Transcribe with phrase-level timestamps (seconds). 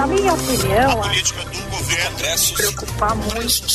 [0.00, 2.16] Na minha opinião, a política do governo
[2.56, 3.66] preocupar muito.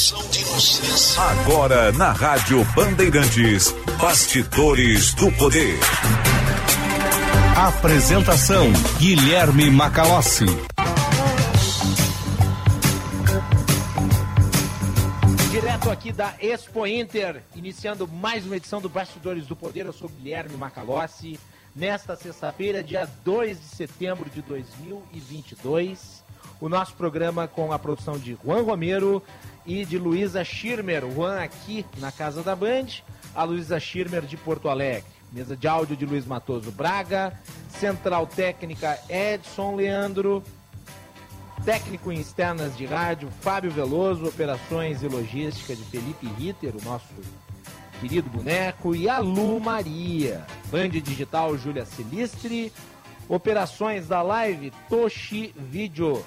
[1.20, 3.72] Agora na Rádio Bandeirantes,
[4.02, 5.78] Bastidores do Poder.
[7.56, 10.46] Apresentação Guilherme Macalossi.
[15.52, 19.86] Direto aqui da Expo Inter, iniciando mais uma edição do Bastidores do Poder.
[19.86, 21.40] Eu sou Guilherme Macalossi.
[21.76, 26.24] Nesta sexta-feira, dia 2 de setembro de 2022,
[26.62, 29.22] o nosso programa com a produção de Juan Romero
[29.66, 31.04] e de Luísa Schirmer.
[31.14, 33.04] Juan aqui na Casa da Band,
[33.36, 35.12] a Luísa Schirmer de Porto Alegre.
[35.34, 37.38] Mesa de áudio de Luiz Matoso Braga,
[37.68, 40.42] Central Técnica Edson Leandro,
[41.66, 47.14] técnico em externas de rádio Fábio Veloso, operações e logística de Felipe Ritter, o nosso
[48.00, 50.46] querido boneco, e a Lu Maria.
[50.72, 52.72] Band Digital Júlia Silistre,
[53.28, 56.24] operações da live Toshi Video.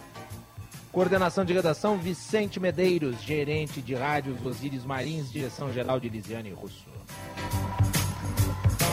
[0.91, 6.87] Coordenação de redação Vicente Medeiros, gerente de rádios Osíris Marins, direção geral de Lisiane Russo.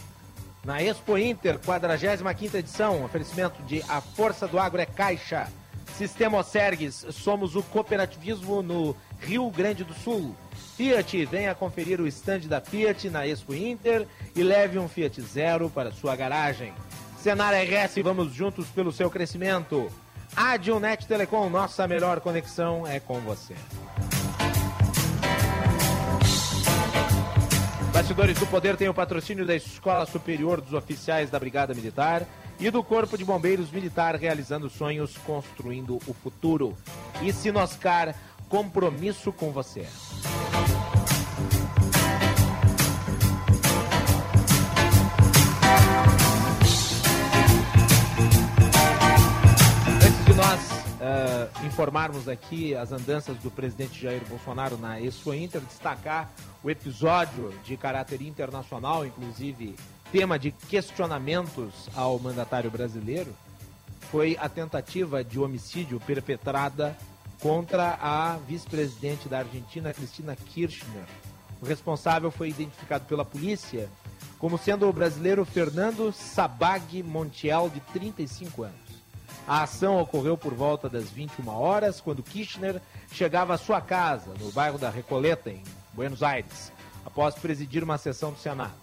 [0.65, 3.05] na Expo Inter, 45 edição.
[3.05, 5.49] Oferecimento de A Força do Agro é Caixa.
[5.97, 10.37] Sistema Osergues, somos o cooperativismo no Rio Grande do Sul.
[10.81, 15.69] Fiat, venha conferir o stand da Fiat na Expo Inter e leve um Fiat Zero
[15.69, 16.73] para sua garagem.
[17.19, 19.93] Senar RS, vamos juntos pelo seu crescimento.
[20.35, 23.55] Adilnet Telecom, nossa melhor conexão é com você.
[27.93, 32.27] Bastidores do Poder tem o patrocínio da Escola Superior dos Oficiais da Brigada Militar
[32.59, 36.75] e do Corpo de Bombeiros Militar realizando sonhos, construindo o futuro.
[37.21, 38.15] E Sinoscar,
[38.49, 39.87] compromisso com você.
[51.11, 56.31] Uh, informarmos aqui as andanças do presidente Jair Bolsonaro na Expo Inter, destacar
[56.63, 59.75] o episódio de caráter internacional, inclusive
[60.13, 63.35] tema de questionamentos ao mandatário brasileiro,
[64.11, 66.97] foi a tentativa de homicídio perpetrada
[67.41, 71.05] contra a vice-presidente da Argentina, Cristina Kirchner.
[71.63, 73.89] O responsável foi identificado pela polícia
[74.39, 78.90] como sendo o brasileiro Fernando Sabag Montiel, de 35 anos.
[79.47, 82.81] A ação ocorreu por volta das 21 horas, quando Kirchner
[83.13, 85.63] chegava à sua casa, no bairro da Recoleta, em
[85.93, 86.73] Buenos Aires,
[87.05, 88.75] após presidir uma sessão do Senado.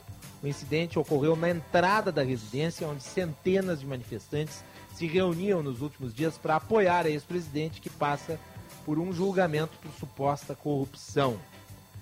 [0.42, 4.64] O incidente ocorreu na entrada da residência, onde centenas de manifestantes
[4.94, 8.40] se reuniam nos últimos dias para apoiar a ex-presidente que passa
[8.86, 11.40] por um julgamento por suposta corrupção.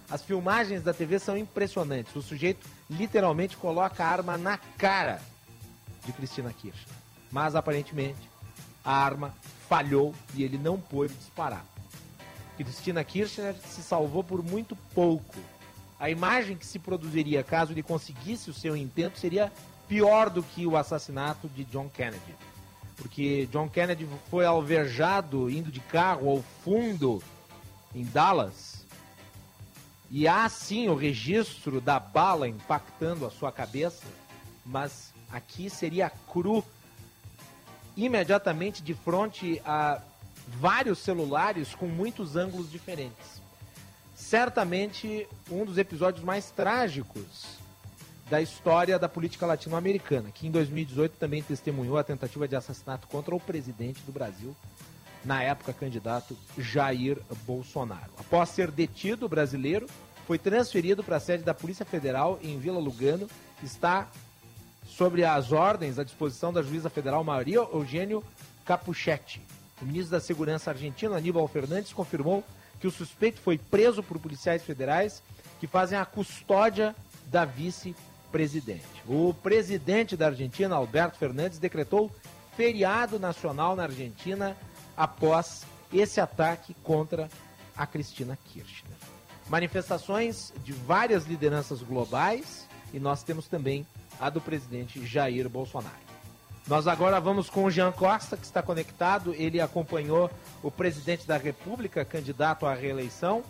[0.10, 2.16] As filmagens da TV são impressionantes.
[2.16, 5.20] O sujeito literalmente coloca a arma na cara
[6.06, 6.96] de Cristina Kirchner.
[7.32, 8.30] Mas aparentemente
[8.86, 9.34] a arma
[9.68, 11.66] falhou e ele não pôde disparar.
[12.56, 15.36] Cristina Kirchner se salvou por muito pouco.
[16.00, 19.52] A imagem que se produziria caso ele conseguisse o seu intento seria
[19.88, 22.36] pior do que o assassinato de John Kennedy.
[22.96, 27.22] Porque John Kennedy foi alvejado indo de carro ao fundo
[27.94, 28.86] em Dallas.
[30.10, 34.06] E há sim o registro da bala impactando a sua cabeça,
[34.66, 36.64] mas aqui seria cru
[37.96, 40.02] imediatamente de frente a
[40.60, 43.42] vários celulares com muitos ângulos diferentes.
[44.16, 47.58] Certamente um dos episódios mais trágicos
[48.30, 53.36] da história da política latino-americana, que em 2018 também testemunhou a tentativa de assassinato contra
[53.36, 54.56] o presidente do Brasil,
[55.24, 58.12] na época candidato Jair Bolsonaro.
[58.20, 59.88] Após ser detido, o brasileiro
[60.26, 63.28] foi transferido para a sede da Polícia Federal em Vila Lugano,
[63.62, 64.08] está
[64.86, 68.24] sobre as ordens à disposição da juíza federal Maria Eugênio
[68.64, 69.42] Capuchetti.
[69.82, 72.44] O ministro da Segurança argentino, Aníbal Fernandes, confirmou
[72.80, 75.22] que o suspeito foi preso por policiais federais
[75.60, 76.96] que fazem a custódia
[77.28, 78.86] da vice-presidente.
[79.08, 82.12] O presidente da Argentina, Alberto Fernandes, decretou
[82.56, 84.56] feriado nacional na Argentina
[84.96, 87.30] após esse ataque contra
[87.76, 88.98] a Cristina Kirchner.
[89.50, 93.86] Manifestações de várias lideranças globais e nós temos também
[94.20, 96.06] a do presidente Jair Bolsonaro.
[96.68, 99.34] Nós agora vamos com o Jean Costa, que está conectado.
[99.36, 100.32] Ele acompanhou
[100.64, 103.44] o presidente da República, candidato à reeleição,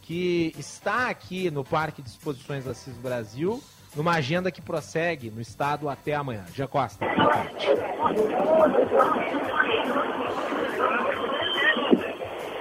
[0.00, 3.60] que está aqui no Parque de Exposições Assis Brasil,
[3.96, 6.44] numa agenda que prossegue no estado até amanhã.
[6.54, 7.66] Jean Costa, boa tarde.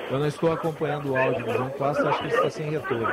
[0.09, 3.07] Eu não estou acompanhando o áudio do Jean Costa, acho que ele está sem retorno.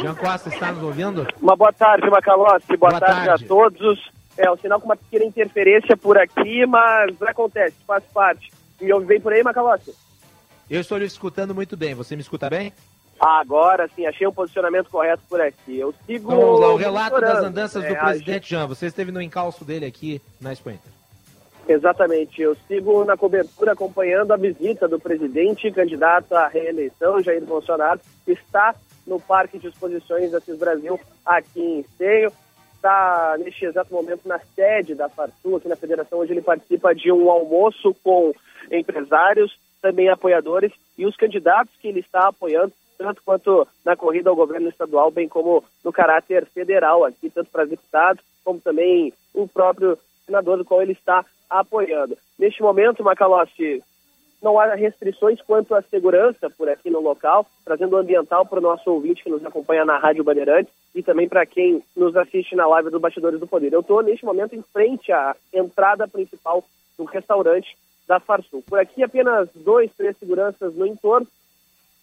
[0.00, 1.26] Jean Costa, está nos ouvindo?
[1.40, 2.76] Uma boa tarde, Macalossi.
[2.76, 3.44] Boa, Boa tarde, tarde.
[3.44, 4.10] a todos.
[4.36, 8.50] É, o sinal com uma pequena interferência por aqui, mas acontece, faz parte.
[8.80, 9.92] Me ouve bem por aí, Macalossi?
[10.70, 11.94] Eu estou lhe escutando muito bem.
[11.94, 12.72] Você me escuta bem?
[13.20, 15.78] Agora sim, achei um posicionamento correto por aqui.
[15.78, 16.32] Eu sigo.
[16.32, 18.66] Então vamos lá, o relato das andanças É, do presidente Jean.
[18.68, 20.78] Você esteve no encalço dele aqui na Inter.
[21.68, 28.00] Exatamente, eu sigo na cobertura acompanhando a visita do presidente candidato à reeleição, Jair Bolsonaro,
[28.24, 28.74] que está
[29.06, 32.32] no Parque de Exposições da CIS Brasil, aqui em Esteio.
[32.74, 37.12] Está neste exato momento na sede da Farsul, aqui na Federação, onde ele participa de
[37.12, 38.32] um almoço com
[38.70, 44.36] empresários, também apoiadores e os candidatos que ele está apoiando, tanto quanto na corrida ao
[44.36, 49.98] governo estadual, bem como no caráter federal aqui, tanto para deputados, como também o próprio
[50.24, 52.16] senador do qual ele está apoiando.
[52.38, 53.82] Neste momento, Macalossi,
[54.40, 58.62] não há restrições quanto à segurança por aqui no local, trazendo o ambiental para o
[58.62, 62.66] nosso ouvinte que nos acompanha na Rádio Bandeirantes e também para quem nos assiste na
[62.66, 63.72] live do Bastidores do Poder.
[63.72, 66.64] Eu estou, neste momento, em frente à entrada principal
[66.96, 68.62] do restaurante da Farsul.
[68.62, 71.26] Por aqui, apenas dois, três seguranças no entorno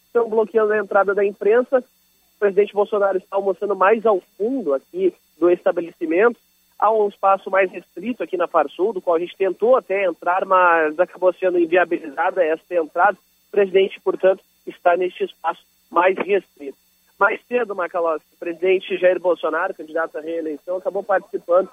[0.06, 1.78] estão bloqueando a entrada da imprensa.
[1.78, 6.38] O presidente Bolsonaro está almoçando mais ao fundo aqui do estabelecimento.
[6.78, 10.44] Há um espaço mais restrito aqui na Farsul, do qual a gente tentou até entrar,
[10.44, 13.16] mas acabou sendo inviabilizada esta entrada.
[13.48, 16.76] O presidente, portanto, está neste espaço mais restrito.
[17.18, 21.70] Mais cedo, Macalossi, o presidente Jair Bolsonaro, candidato à reeleição, acabou participando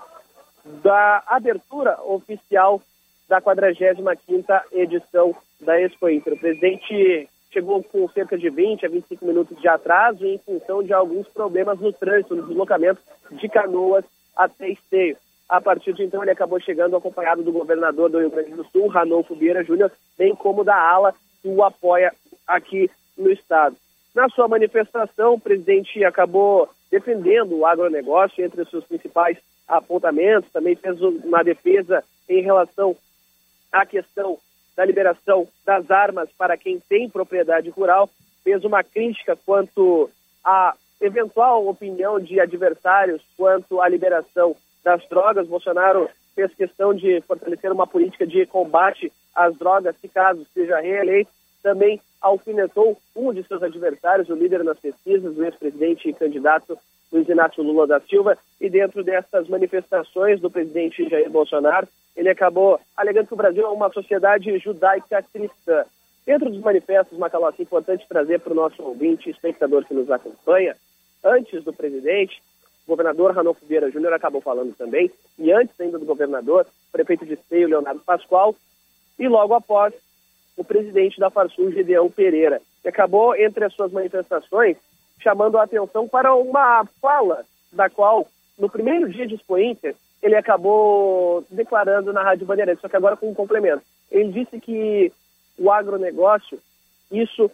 [0.81, 2.81] da abertura oficial
[3.27, 6.33] da 45ª edição da Expo Inter.
[6.33, 10.94] O presidente chegou com cerca de 20 a 25 minutos de atraso em função de
[10.94, 13.01] alguns problemas no trânsito, no deslocamento
[13.31, 14.05] de Canoas
[14.35, 15.18] até Esteio.
[15.47, 18.88] A partir de então, ele acabou chegando acompanhado do governador do Rio Grande do Sul,
[18.88, 22.13] Ranolfo Vieira Júnior, bem como da ala que o apoia
[22.47, 23.75] aqui no estado.
[24.15, 29.38] Na sua manifestação, o presidente acabou defendendo o agronegócio entre os seus principais
[29.68, 32.95] apontamentos, também fez uma defesa em relação
[33.71, 34.38] à questão
[34.75, 38.09] da liberação das armas para quem tem propriedade rural,
[38.44, 40.09] fez uma crítica quanto
[40.44, 45.47] à eventual opinião de adversários quanto à liberação das drogas.
[45.47, 51.29] Bolsonaro fez questão de fortalecer uma política de combate às drogas, se caso seja reeleito.
[51.61, 56.77] Também alfinetou um de seus adversários, o líder nas pesquisas, o ex-presidente e candidato
[57.11, 58.38] Luiz Inácio Lula da Silva.
[58.59, 63.69] E dentro dessas manifestações do presidente Jair Bolsonaro, ele acabou alegando que o Brasil é
[63.69, 65.83] uma sociedade judaica cristã.
[66.25, 70.75] Dentro dos manifestos, Macalossi, é importante trazer para o nosso ouvinte, espectador que nos acompanha,
[71.24, 72.42] antes do presidente,
[72.86, 77.25] o governador Ranolfo Vieira Júnior acabou falando também, e antes ainda do governador, o prefeito
[77.25, 78.56] de Esteio, Leonardo Pascoal,
[79.18, 79.94] e logo após,
[80.58, 84.78] o presidente da Farsul, Gedeão Pereira, que acabou, entre as suas manifestações,
[85.20, 88.28] chamando a atenção para uma fala da qual,
[88.58, 93.18] no primeiro dia de Expo Inter, ele acabou declarando na Rádio Bandeirantes, só que agora
[93.18, 93.84] com um complemento.
[94.12, 95.12] Ele disse que
[95.58, 96.60] o agronegócio,
[97.12, 97.50] isso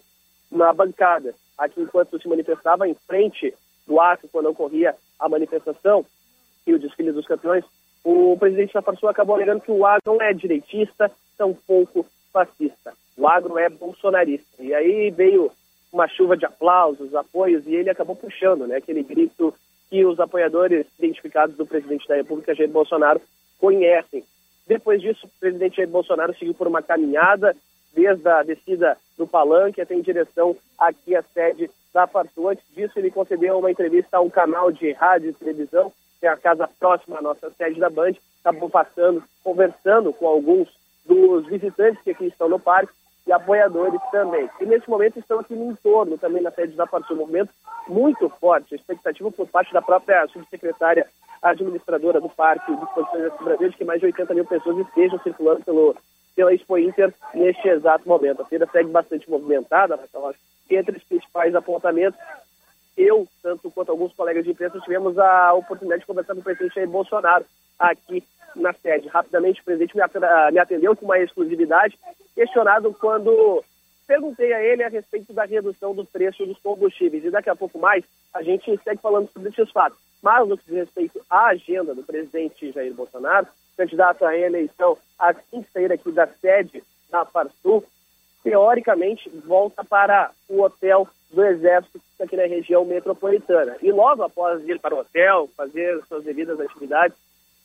[0.51, 3.53] na bancada, aqui enquanto se manifestava em frente
[3.85, 6.05] do ato, quando ocorria a manifestação
[6.65, 7.65] e o desfile dos campeões,
[8.03, 12.93] o presidente da Farsul acabou alegando que o agro não é direitista, tampouco fascista.
[13.17, 14.63] O agro é bolsonarista.
[14.63, 15.51] E aí veio
[15.91, 19.53] uma chuva de aplausos, apoios, e ele acabou puxando né, aquele grito
[19.89, 23.19] que os apoiadores identificados do presidente da República, Jair Bolsonaro,
[23.57, 24.23] conhecem.
[24.67, 27.55] Depois disso, o presidente Jair Bolsonaro seguiu por uma caminhada
[27.93, 32.49] desde a descida do palanque até em direção aqui à sede da Farsul.
[32.49, 36.29] Antes disso, ele concedeu uma entrevista a um canal de rádio e televisão, que é
[36.29, 40.69] a casa próxima à nossa sede da Band, acabou passando, conversando com alguns
[41.05, 42.93] dos visitantes que aqui estão no parque
[43.25, 44.49] e apoiadores também.
[44.59, 47.51] E nesse momento estão aqui no entorno, também na sede da Farsul, um movimento
[47.87, 51.07] muito forte, a expectativa por parte da própria subsecretária
[51.41, 55.63] administradora do Parque de Exposições Brasil de que mais de 80 mil pessoas estejam circulando
[55.63, 55.95] pelo,
[56.35, 58.41] pela Expo Inter neste exato momento.
[58.41, 60.33] A feira segue bastante movimentada, Marcelo,
[60.69, 62.19] entre os principais apontamentos,
[62.95, 66.75] eu, tanto quanto alguns colegas de imprensa, tivemos a oportunidade de conversar com o presidente
[66.75, 67.45] Jair Bolsonaro
[67.79, 68.23] aqui
[68.55, 69.07] na sede.
[69.07, 71.97] Rapidamente, o presidente me atendeu com uma exclusividade,
[72.35, 73.63] questionado quando
[74.05, 77.23] perguntei a ele a respeito da redução do preço dos combustíveis.
[77.23, 79.97] E daqui a pouco mais, a gente segue falando sobre esses fatos.
[80.21, 83.47] Mas, no que diz respeito à agenda do presidente Jair Bolsonaro,
[83.79, 84.97] candidato à reeleição,
[85.49, 87.85] que sair aqui da sede da Farsul,
[88.43, 93.77] teoricamente volta para o hotel do Exército aqui na região metropolitana.
[93.81, 97.15] E logo após ir para o hotel, fazer suas devidas atividades,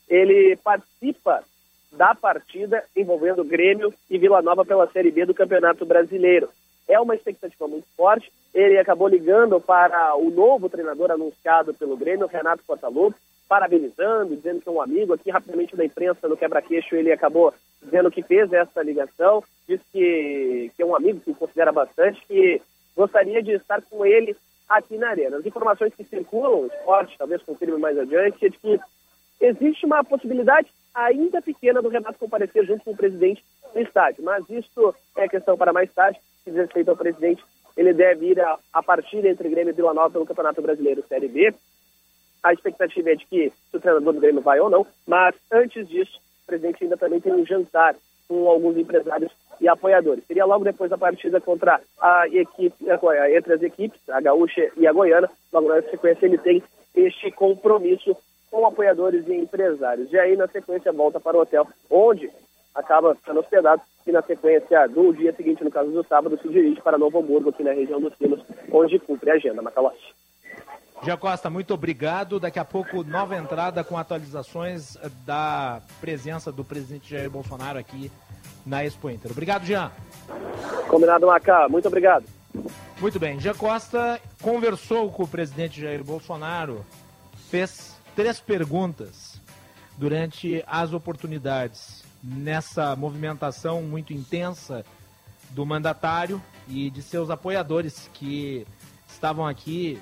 [0.08, 1.42] ele participa
[1.90, 6.48] da partida envolvendo Grêmio e Vila Nova pela Série B do Campeonato Brasileiro.
[6.86, 8.30] É uma expectativa muito forte.
[8.52, 14.68] Ele acabou ligando para o novo treinador anunciado pelo Grêmio, Renato Portaluppi, parabenizando, dizendo que
[14.68, 15.12] é um amigo.
[15.12, 20.70] Aqui, rapidamente, da imprensa, no quebra-queixo, ele acabou dizendo que fez essa ligação, disse que,
[20.74, 22.60] que é um amigo que considera bastante, que
[22.96, 24.36] gostaria de estar com ele
[24.68, 25.36] aqui na Arena.
[25.36, 28.80] As informações que circulam, o esporte, talvez confirme mais adiante, é de que
[29.40, 34.48] existe uma possibilidade ainda pequena do Renato comparecer junto com o presidente no estádio, mas
[34.48, 37.42] isso é questão para mais tarde, se diz respeito ao presidente,
[37.76, 41.26] ele deve ir a, a partida entre Grêmio e Vila Nova pelo Campeonato Brasileiro Série
[41.26, 41.52] B.
[42.44, 45.88] A expectativa é de que se o treinador do Grêmio vai ou não, mas antes
[45.88, 47.96] disso, o presidente ainda também tem um jantar
[48.28, 50.24] com alguns empresários e apoiadores.
[50.26, 52.76] Seria logo depois da partida contra a equipe,
[53.34, 55.30] entre as equipes, a Gaúcha e a Goiana.
[55.50, 56.62] Logo na sequência ele tem
[56.94, 58.14] este compromisso
[58.50, 60.12] com apoiadores e empresários.
[60.12, 62.30] E aí, na sequência, volta para o hotel, onde
[62.74, 66.82] acaba sendo hospedado e na sequência do dia seguinte, no caso do sábado, se dirige
[66.82, 69.62] para Novo Hamburgo, aqui na região dos Sinos, onde cumpre a agenda.
[69.62, 70.23] Macalossi.
[71.04, 72.40] Gia Costa, muito obrigado.
[72.40, 74.96] Daqui a pouco, nova entrada com atualizações
[75.26, 78.10] da presença do presidente Jair Bolsonaro aqui
[78.64, 79.30] na Expo Inter.
[79.30, 79.92] Obrigado, Jean.
[80.88, 81.68] Combinado, Macá.
[81.68, 82.24] Muito obrigado.
[82.98, 83.38] Muito bem.
[83.38, 86.82] Gia Costa conversou com o presidente Jair Bolsonaro,
[87.50, 89.38] fez três perguntas
[89.98, 94.82] durante as oportunidades nessa movimentação muito intensa
[95.50, 98.66] do mandatário e de seus apoiadores que
[99.06, 100.00] estavam aqui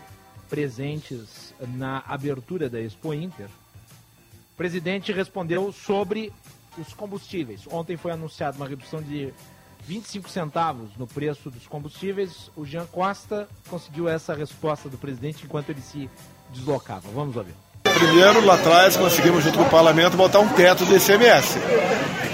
[0.53, 3.47] presentes na abertura da Expo Inter.
[3.47, 6.31] O presidente respondeu sobre
[6.77, 7.67] os combustíveis.
[7.71, 9.33] Ontem foi anunciada uma redução de
[9.81, 12.51] 25 centavos no preço dos combustíveis.
[12.55, 16.11] O Jean Costa conseguiu essa resposta do presidente enquanto ele se
[16.53, 17.09] deslocava.
[17.13, 17.55] Vamos ouvir.
[17.95, 21.59] Primeiro, lá atrás, conseguimos, junto com o parlamento, botar um teto do ICMS.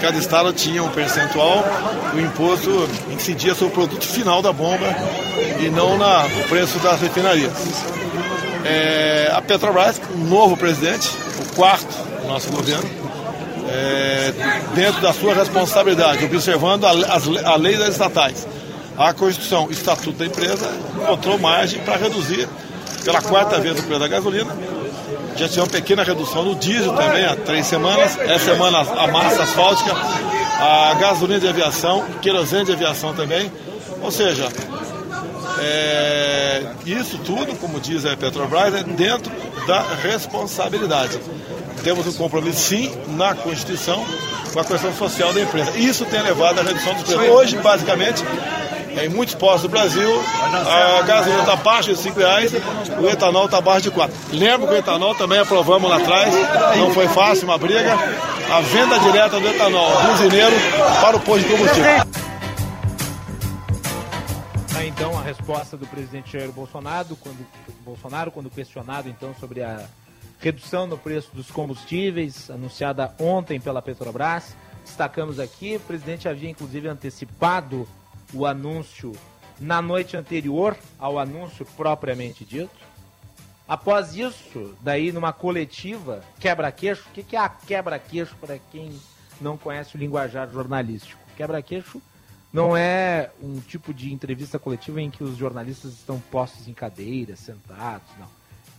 [0.01, 1.63] Cada estado tinha um percentual,
[2.13, 4.87] o imposto incidia sobre o produto final da bomba
[5.59, 7.51] e não na, no preço das refinarias.
[8.63, 12.89] É, a Petrobras, um novo presidente, o quarto do nosso governo,
[13.69, 14.33] é,
[14.73, 18.47] dentro da sua responsabilidade, observando a, as, a lei das estatais,
[18.97, 22.47] a Constituição, o Estatuto da empresa, encontrou margem para reduzir
[23.03, 24.55] pela quarta vez o preço da gasolina.
[25.39, 28.19] Já tinha uma pequena redução no diesel também há três semanas.
[28.19, 33.49] Essa semana a massa asfáltica, a gasolina de aviação, querosene de aviação também.
[34.01, 34.49] Ou seja,
[35.59, 39.31] é, isso tudo, como diz a Petrobras, é dentro
[39.65, 41.17] da responsabilidade.
[41.85, 44.05] Temos um compromisso, sim, na Constituição,
[44.51, 45.71] com a questão social da empresa.
[45.77, 47.29] Isso tem levado à redução dos preços.
[47.29, 48.25] Hoje, basicamente,
[48.97, 50.09] em muitos postos do Brasil,
[50.41, 52.51] a gasolina está abaixo de 5 reais,
[52.97, 54.15] o etanol está abaixo de 4.
[54.33, 56.33] Lembro que o etanol também aprovamos lá atrás,
[56.77, 57.93] não foi fácil uma briga.
[58.51, 60.55] A venda direta do etanol do usineiro
[61.01, 61.83] para o posto de combustível.
[64.73, 67.45] Tá, então a resposta do presidente Jair Bolsonaro quando,
[67.85, 69.85] Bolsonaro, quando questionado então sobre a
[70.39, 74.55] redução no preço dos combustíveis anunciada ontem pela Petrobras.
[74.83, 77.87] Destacamos aqui, o presidente havia inclusive antecipado
[78.33, 79.13] o anúncio
[79.59, 82.89] na noite anterior ao anúncio propriamente dito.
[83.67, 88.99] Após isso, daí numa coletiva, quebra-queixo, o que, é a quebra-queixo para quem
[89.39, 91.21] não conhece o linguajar jornalístico?
[91.37, 92.01] Quebra-queixo
[92.51, 97.39] não é um tipo de entrevista coletiva em que os jornalistas estão postos em cadeiras,
[97.39, 98.27] sentados, não.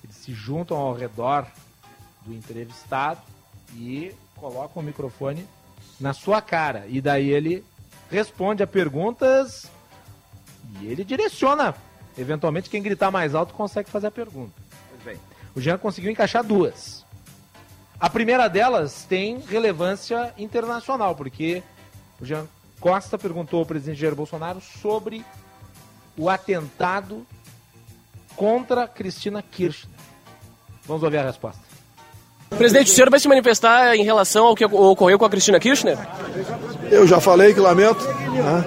[0.02, 1.46] Eles se juntam ao redor
[2.22, 3.20] do entrevistado
[3.76, 5.46] e colocam o microfone
[6.00, 6.86] na sua cara.
[6.88, 7.64] E daí ele
[8.10, 9.66] responde a perguntas
[10.80, 11.74] e ele direciona.
[12.18, 14.52] Eventualmente, quem gritar mais alto consegue fazer a pergunta.
[14.90, 15.20] Pois bem,
[15.54, 17.04] o Jean conseguiu encaixar duas.
[17.98, 21.62] A primeira delas tem relevância internacional, porque
[22.20, 22.46] o Jean
[22.80, 25.24] Costa perguntou ao presidente Jair Bolsonaro sobre
[26.16, 27.26] o atentado
[28.34, 29.94] contra Cristina Kirchner.
[30.86, 31.69] Vamos ouvir a resposta.
[32.56, 35.96] Presidente, o senhor vai se manifestar em relação ao que ocorreu com a Cristina Kirchner?
[36.90, 38.64] Eu já falei que lamento, né?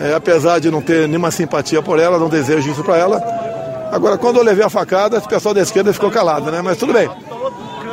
[0.00, 3.22] é, apesar de não ter nenhuma simpatia por ela, não desejo isso para ela.
[3.92, 6.62] Agora, quando eu levei a facada, o pessoal da esquerda ficou calado, né?
[6.62, 7.10] Mas tudo bem.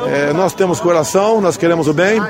[0.06, 2.22] É, nós temos coração, nós queremos o bem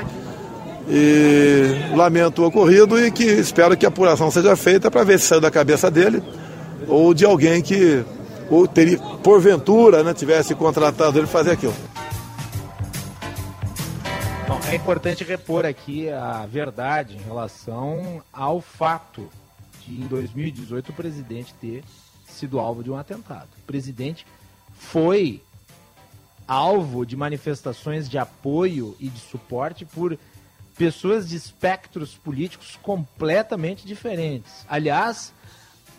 [0.89, 5.27] e lamento o ocorrido e que espero que a apuração seja feita para ver se
[5.27, 6.21] saiu da cabeça dele
[6.87, 8.03] ou de alguém que
[8.49, 11.73] ou teria, porventura né, tivesse contratado ele fazer aquilo.
[14.69, 19.29] É importante repor aqui a verdade em relação ao fato
[19.85, 21.83] de, em 2018, o presidente ter
[22.25, 23.49] sido alvo de um atentado.
[23.57, 24.25] O presidente
[24.73, 25.41] foi
[26.47, 30.17] alvo de manifestações de apoio e de suporte por
[30.77, 34.65] pessoas de espectros políticos completamente diferentes.
[34.67, 35.33] Aliás,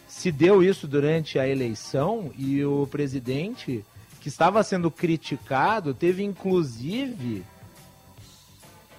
[0.09, 3.85] se deu isso durante a eleição e o presidente,
[4.21, 7.45] que estava sendo criticado, teve inclusive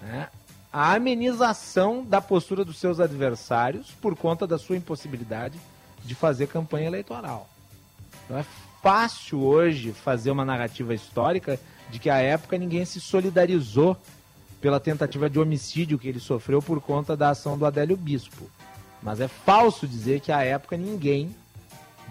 [0.03, 0.27] né,
[0.71, 5.59] a amenização da postura dos seus adversários por conta da sua impossibilidade
[6.03, 7.49] de fazer campanha eleitoral.
[8.25, 8.45] Então é
[8.81, 13.95] fácil hoje fazer uma narrativa histórica de que à época ninguém se solidarizou
[14.59, 18.49] pela tentativa de homicídio que ele sofreu por conta da ação do Adélio Bispo.
[19.01, 21.35] Mas é falso dizer que à época ninguém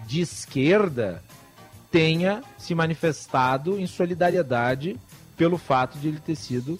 [0.05, 1.23] de esquerda
[1.91, 4.99] tenha se manifestado em solidariedade
[5.35, 6.79] pelo fato de ele ter sido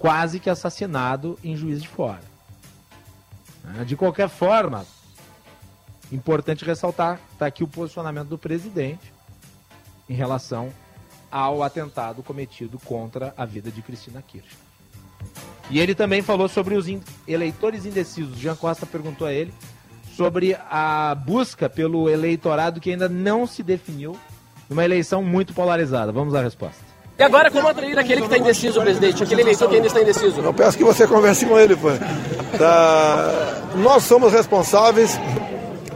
[0.00, 2.28] quase que assassinado em Juiz de Fora.
[3.86, 4.84] De qualquer forma,
[6.12, 9.12] Importante ressaltar, está aqui o posicionamento do presidente
[10.08, 10.70] em relação
[11.30, 14.58] ao atentado cometido contra a vida de Cristina Kirchner.
[15.70, 16.86] E ele também falou sobre os
[17.28, 18.36] eleitores indecisos.
[18.38, 19.54] Jean Costa perguntou a ele
[20.16, 24.18] sobre a busca pelo eleitorado que ainda não se definiu
[24.68, 26.10] numa eleição muito polarizada.
[26.10, 26.89] Vamos à resposta.
[27.20, 29.22] E agora, como atrair aquele que está indeciso, presidente?
[29.22, 30.40] Aquele eleitor que ainda está indeciso?
[30.40, 31.88] Eu peço que você converse com ele, pô.
[32.56, 33.60] Tá...
[33.74, 35.20] Nós somos responsáveis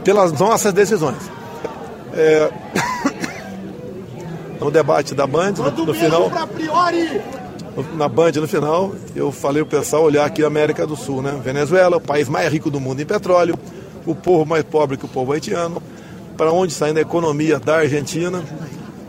[0.03, 1.17] pelas nossas decisões.
[2.13, 2.51] É...
[4.61, 6.31] no debate da Band, no, no final.
[7.95, 11.41] Na Band, no final, eu falei o pessoal olhar aqui a América do Sul, né?
[11.43, 13.57] Venezuela, o país mais rico do mundo em petróleo,
[14.05, 15.81] o povo mais pobre que o povo haitiano,
[16.37, 18.43] para onde está indo a economia da Argentina,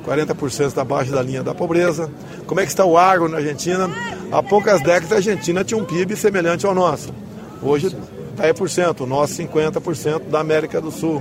[0.06, 2.08] 40% está abaixo da linha da pobreza.
[2.46, 3.90] Como é que está o agro na Argentina?
[4.30, 7.12] Há poucas décadas a Argentina tinha um PIB semelhante ao nosso.
[7.60, 7.94] Hoje
[8.36, 11.20] 10%, o nosso 50% da América do Sul.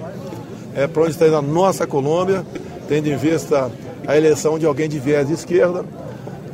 [0.76, 2.46] É para onde está indo a nossa Colômbia,
[2.88, 3.72] tendo em vista
[4.06, 5.84] a eleição de alguém de viés de esquerda.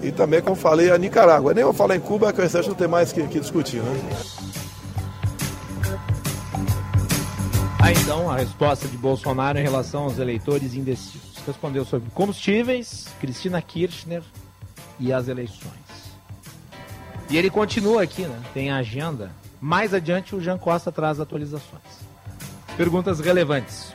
[0.01, 1.53] E também, como falei, a Nicarágua.
[1.53, 3.81] Nem vou falar em Cuba, que eu acho que não tem mais que, que discutir.
[3.81, 4.01] Né?
[7.79, 11.30] Ah, então, a resposta de Bolsonaro em relação aos eleitores indecisos.
[11.45, 14.23] Respondeu sobre combustíveis, Cristina Kirchner
[14.99, 15.71] e as eleições.
[17.29, 18.39] E ele continua aqui, né?
[18.53, 21.81] Tem a agenda mais adiante, o Jean Costa traz atualizações.
[22.75, 23.93] Perguntas relevantes.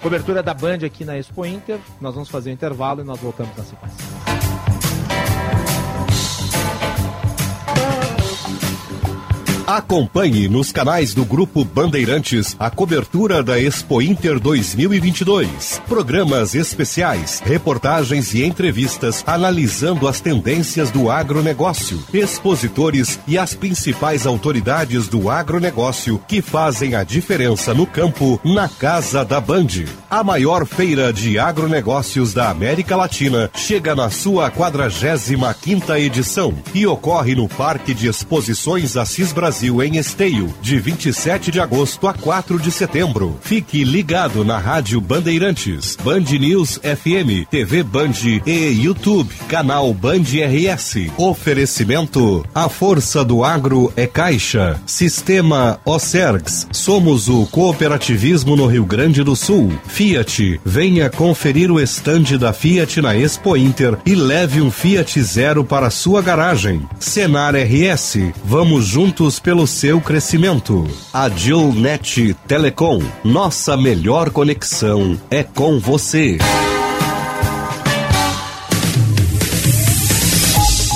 [0.00, 1.78] Cobertura da Band aqui na Expo Inter.
[2.00, 4.19] Nós vamos fazer o um intervalo e nós voltamos na sequência.
[9.70, 15.80] Acompanhe nos canais do Grupo Bandeirantes a cobertura da Expo Inter 2022.
[15.86, 25.06] Programas especiais, reportagens e entrevistas analisando as tendências do agronegócio, expositores e as principais autoridades
[25.06, 29.84] do agronegócio que fazem a diferença no campo na Casa da Band.
[30.10, 36.84] A maior feira de agronegócios da América Latina chega na sua 45 quinta edição e
[36.88, 42.14] ocorre no Parque de Exposições Assis Brasil Brasil em Esteio, de 27 de agosto a
[42.14, 43.38] 4 de setembro.
[43.42, 48.12] Fique ligado na Rádio Bandeirantes, Band News FM, TV Band
[48.46, 51.10] e YouTube, canal Band RS.
[51.18, 54.80] Oferecimento: A força do agro é Caixa.
[54.86, 56.66] Sistema Osergs.
[56.72, 59.78] Somos o cooperativismo no Rio Grande do Sul.
[59.86, 65.62] Fiat, venha conferir o estande da Fiat na Expo Inter e leve um Fiat Zero
[65.66, 66.80] para sua garagem.
[66.98, 70.86] Senar RS, vamos juntos pelo seu crescimento.
[71.12, 76.38] A Gilnet Telecom, nossa melhor conexão é com você.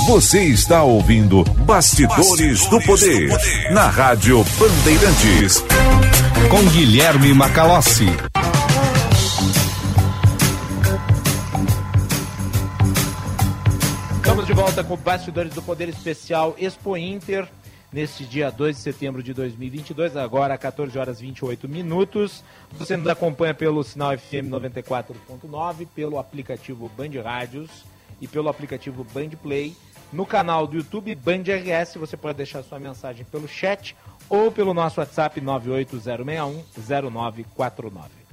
[0.07, 5.63] Você está ouvindo Bastidores, Bastidores do, poder, do Poder na Rádio Bandeirantes
[6.49, 8.07] com Guilherme Macalossi.
[14.15, 17.47] Estamos de volta com Bastidores do Poder Especial Expo Inter
[17.95, 22.43] neste dia 2 de setembro de 2022, agora 14 horas 28 minutos.
[22.73, 27.85] Você nos acompanha pelo sinal FM 94.9, pelo aplicativo Band Rádios
[28.19, 29.73] e pelo aplicativo Band Play.
[30.11, 33.95] No canal do YouTube Band RS, você pode deixar sua mensagem pelo chat
[34.27, 38.24] ou pelo nosso WhatsApp 98061 0949.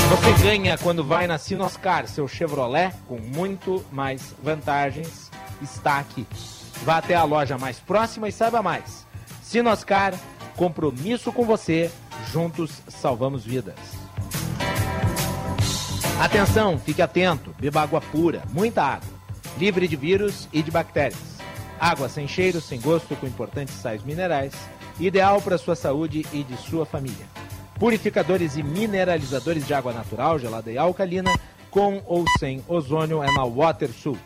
[0.08, 6.26] Você ganha quando vai na Sinoscar, seu Chevrolet com muito mais vantagens está aqui.
[6.82, 9.06] Vá até a loja mais próxima e saiba mais.
[9.42, 10.14] Sinoscar,
[10.56, 11.90] compromisso com você,
[12.32, 13.74] juntos salvamos vidas.
[16.18, 19.08] Atenção, fique atento, beba água pura, muita água,
[19.58, 21.36] livre de vírus e de bactérias.
[21.78, 24.54] Água sem cheiro, sem gosto, com importantes sais minerais,
[24.98, 27.37] ideal para sua saúde e de sua família.
[27.78, 31.32] Purificadores e mineralizadores de água natural, gelada e alcalina,
[31.70, 34.18] com ou sem ozônio, é na WaterSul.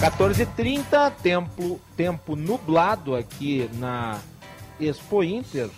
[0.00, 4.18] 14h30, tempo, tempo nublado aqui na
[4.80, 5.68] Expo Inter,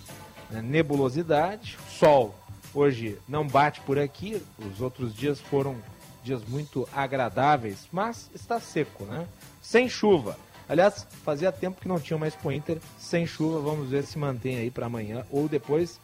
[0.49, 2.38] né, nebulosidade, sol
[2.73, 5.75] hoje não bate por aqui, os outros dias foram
[6.23, 9.27] dias muito agradáveis, mas está seco, né?
[9.61, 10.37] Sem chuva.
[10.67, 14.57] Aliás, fazia tempo que não tinha mais Expo Inter sem chuva, vamos ver se mantém
[14.57, 15.99] aí para amanhã ou depois,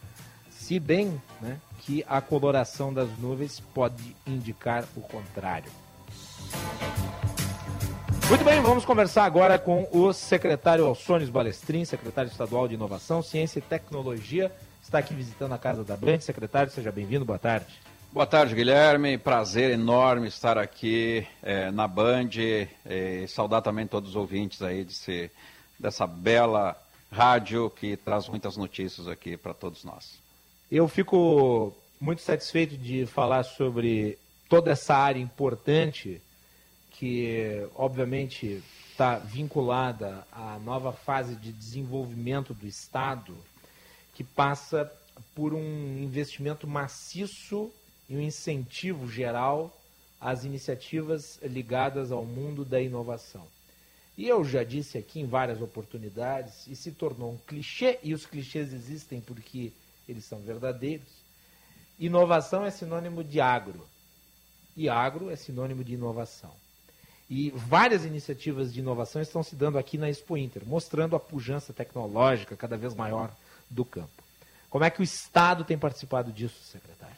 [0.49, 5.71] se bem, né, que a coloração das nuvens pode indicar o contrário.
[8.27, 13.59] Muito bem, vamos conversar agora com o secretário Alçones Balestrin, secretário estadual de Inovação, Ciência
[13.59, 14.51] e Tecnologia,
[14.85, 16.21] está aqui visitando a Casa da Brand.
[16.21, 17.73] Secretário, seja bem-vindo, boa tarde.
[18.13, 19.17] Boa tarde, Guilherme.
[19.17, 25.31] Prazer enorme estar aqui é, na Band e saudar também todos os ouvintes aí desse,
[25.79, 26.79] dessa bela
[27.11, 30.19] rádio que traz muitas notícias aqui para todos nós.
[30.71, 36.21] Eu fico muito satisfeito de falar sobre toda essa área importante
[36.91, 43.35] que, obviamente, está vinculada à nova fase de desenvolvimento do Estado,
[44.15, 44.91] que passa
[45.35, 47.71] por um investimento maciço
[48.09, 49.75] e um incentivo geral
[50.19, 53.45] às iniciativas ligadas ao mundo da inovação.
[54.17, 58.25] E eu já disse aqui em várias oportunidades, e se tornou um clichê, e os
[58.25, 59.73] clichês existem porque
[60.07, 61.07] eles são verdadeiros.
[61.99, 63.85] Inovação é sinônimo de agro,
[64.75, 66.53] e agro é sinônimo de inovação.
[67.29, 71.73] E várias iniciativas de inovação estão se dando aqui na Expo Inter, mostrando a pujança
[71.73, 73.35] tecnológica cada vez maior
[73.69, 74.23] do campo.
[74.69, 77.15] Como é que o Estado tem participado disso, secretário?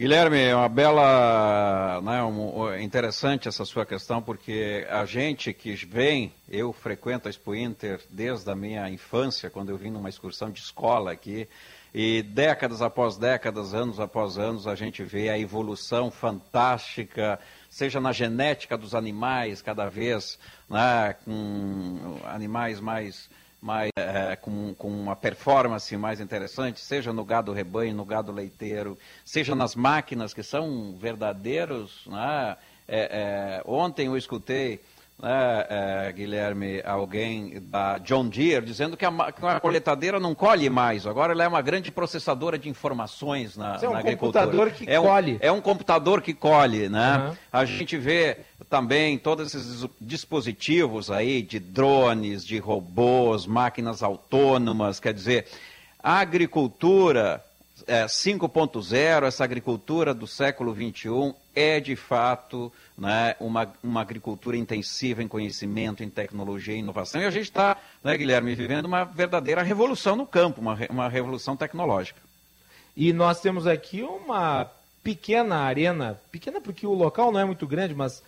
[0.00, 6.32] Guilherme, é uma bela, né, um, interessante essa sua questão, porque a gente que vem,
[6.48, 10.60] eu frequento a Expo Inter desde a minha infância, quando eu vim numa excursão de
[10.60, 11.46] escola aqui,
[11.94, 18.12] e décadas após décadas, anos após anos, a gente vê a evolução fantástica, seja na
[18.12, 23.28] genética dos animais, cada vez né, com animais mais,
[23.60, 28.98] mais é, com, com uma performance mais interessante, seja no gado rebanho, no gado leiteiro,
[29.24, 32.06] seja nas máquinas que são verdadeiros.
[32.06, 32.56] Né,
[32.88, 34.80] é, é, ontem eu escutei
[35.22, 40.68] né, é, Guilherme, alguém da John Deere, dizendo que a, que a, coletadeira não colhe
[40.70, 44.44] mais, agora ela é uma grande processadora de informações na, é um na agricultura.
[44.44, 45.38] computador que é um, colhe.
[45.40, 47.28] É um computador que colhe, né?
[47.28, 47.36] Uhum.
[47.52, 55.12] A gente vê também todos esses dispositivos aí de drones, de robôs, máquinas autônomas, quer
[55.12, 55.46] dizer,
[56.02, 57.44] a agricultura
[57.86, 65.22] é, 5.0, essa agricultura do século 21 é de fato né, uma, uma agricultura intensiva
[65.22, 67.22] em conhecimento, em tecnologia e inovação.
[67.22, 71.56] E a gente está, né, Guilherme, vivendo uma verdadeira revolução no campo, uma, uma revolução
[71.56, 72.20] tecnológica.
[72.94, 74.70] E nós temos aqui uma
[75.02, 78.22] pequena arena, pequena porque o local não é muito grande, mas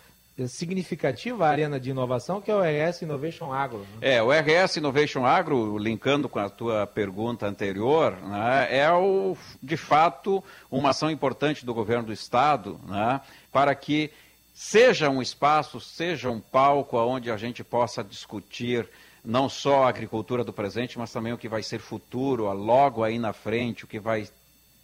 [0.47, 3.79] significativa arena de inovação, que é o RS Innovation Agro.
[4.01, 4.15] Né?
[4.15, 9.77] É, o RS Innovation Agro, linkando com a tua pergunta anterior, né, é o, de
[9.77, 14.09] fato uma ação importante do governo do Estado né, para que
[14.53, 18.87] seja um espaço, seja um palco onde a gente possa discutir
[19.23, 23.17] não só a agricultura do presente, mas também o que vai ser futuro, logo aí
[23.17, 24.27] na frente, o que vai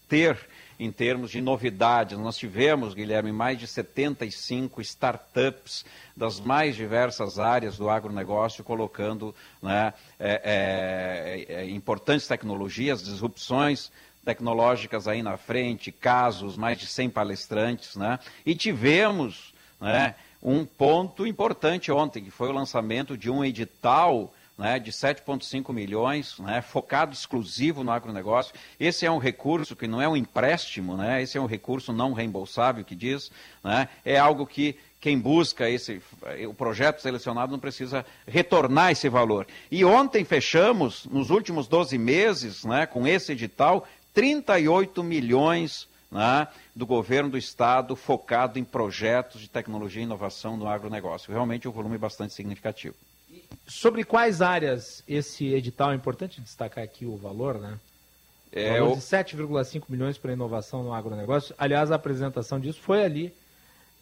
[0.07, 0.39] ter
[0.79, 2.17] em termos de novidades.
[2.17, 9.93] Nós tivemos, Guilherme, mais de 75 startups das mais diversas áreas do agronegócio, colocando né,
[10.17, 13.91] é, é, é, importantes tecnologias, disrupções
[14.23, 18.19] tecnológicas aí na frente, casos, mais de 100 palestrantes, né?
[18.45, 24.77] E tivemos né, um ponto importante ontem, que foi o lançamento de um edital né,
[24.77, 28.53] de 7,5 milhões, né, focado exclusivo no agronegócio.
[28.77, 32.11] Esse é um recurso que não é um empréstimo, né, esse é um recurso não
[32.11, 33.31] reembolsável, que diz,
[33.63, 36.01] né, é algo que quem busca esse,
[36.45, 39.47] o projeto selecionado não precisa retornar esse valor.
[39.71, 46.85] E ontem fechamos, nos últimos 12 meses, né, com esse edital, 38 milhões né, do
[46.85, 51.31] governo do Estado focado em projetos de tecnologia e inovação no agronegócio.
[51.31, 52.95] Realmente um volume bastante significativo.
[53.67, 57.79] Sobre quais áreas esse edital, é importante destacar aqui o valor, né?
[58.51, 61.53] É, valor de 7,5 milhões para inovação no agronegócio.
[61.57, 63.33] Aliás, a apresentação disso foi ali,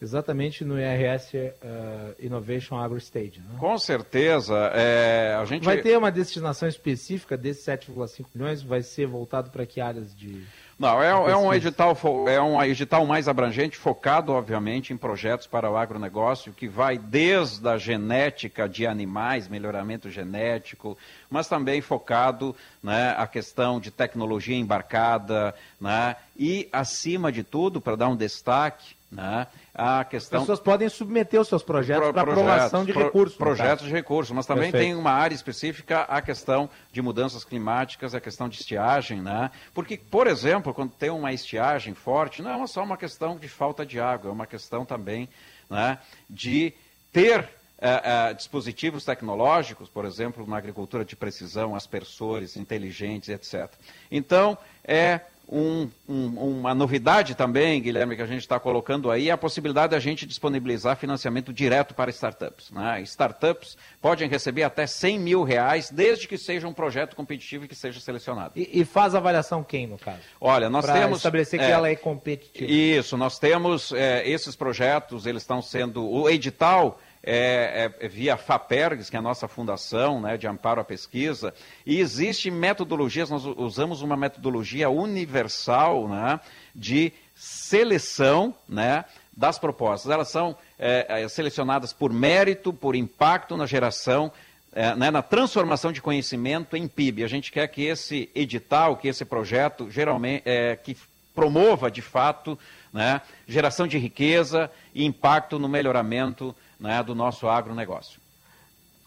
[0.00, 3.40] exatamente no IRS uh, eh, Innovation Agro Stage.
[3.40, 3.58] Né?
[3.58, 4.56] Com certeza.
[4.72, 5.64] É, a gente...
[5.64, 8.62] Vai ter uma destinação específica desses 7,5 milhões?
[8.62, 10.46] Vai ser voltado para que áreas de.
[10.78, 15.68] Não, é, é, um edital, é um edital mais abrangente, focado, obviamente, em projetos para
[15.68, 20.96] o agronegócio, que vai desde a genética de animais, melhoramento genético,
[21.28, 27.96] mas também focado né, a questão de tecnologia embarcada, né, e, acima de tudo, para
[27.96, 29.46] dar um destaque, né?
[29.74, 30.40] A questão...
[30.40, 33.36] As pessoas podem submeter os seus projetos Pro, para aprovação de pro, recursos.
[33.36, 34.92] Projetos de recursos, mas também Perfeito.
[34.92, 39.50] tem uma área específica a questão de mudanças climáticas, a questão de estiagem, né?
[39.72, 43.84] Porque, por exemplo, quando tem uma estiagem forte, não é só uma questão de falta
[43.84, 45.28] de água, é uma questão também
[45.70, 46.72] né, de
[47.12, 53.72] ter Uh, uh, dispositivos tecnológicos, por exemplo, na agricultura de precisão, aspersores inteligentes, etc.
[54.10, 59.32] Então, é um, um, uma novidade também, Guilherme, que a gente está colocando aí, é
[59.32, 62.70] a possibilidade da gente disponibilizar financiamento direto para startups.
[62.70, 63.00] Né?
[63.02, 67.74] Startups podem receber até 100 mil reais, desde que seja um projeto competitivo e que
[67.74, 68.52] seja selecionado.
[68.54, 70.20] E, e faz avaliação quem, no caso?
[70.38, 71.18] Olha, nós pra temos...
[71.18, 72.70] estabelecer que é, ela é competitiva.
[72.70, 76.06] Isso, nós temos é, esses projetos, eles estão sendo...
[76.06, 80.84] O edital é, é, via FAPERGS, que é a nossa fundação né, de amparo à
[80.84, 81.52] pesquisa,
[81.84, 86.40] e existe metodologias, nós usamos uma metodologia universal né,
[86.74, 89.04] de seleção né,
[89.36, 90.10] das propostas.
[90.10, 94.32] Elas são é, é selecionadas por mérito, por impacto na geração,
[94.72, 97.24] é, né, na transformação de conhecimento em PIB.
[97.24, 100.96] A gente quer que esse edital, que esse projeto, geralmente, é, que
[101.34, 102.58] promova de fato
[102.90, 108.20] né, geração de riqueza e impacto no melhoramento né, do nosso agronegócio.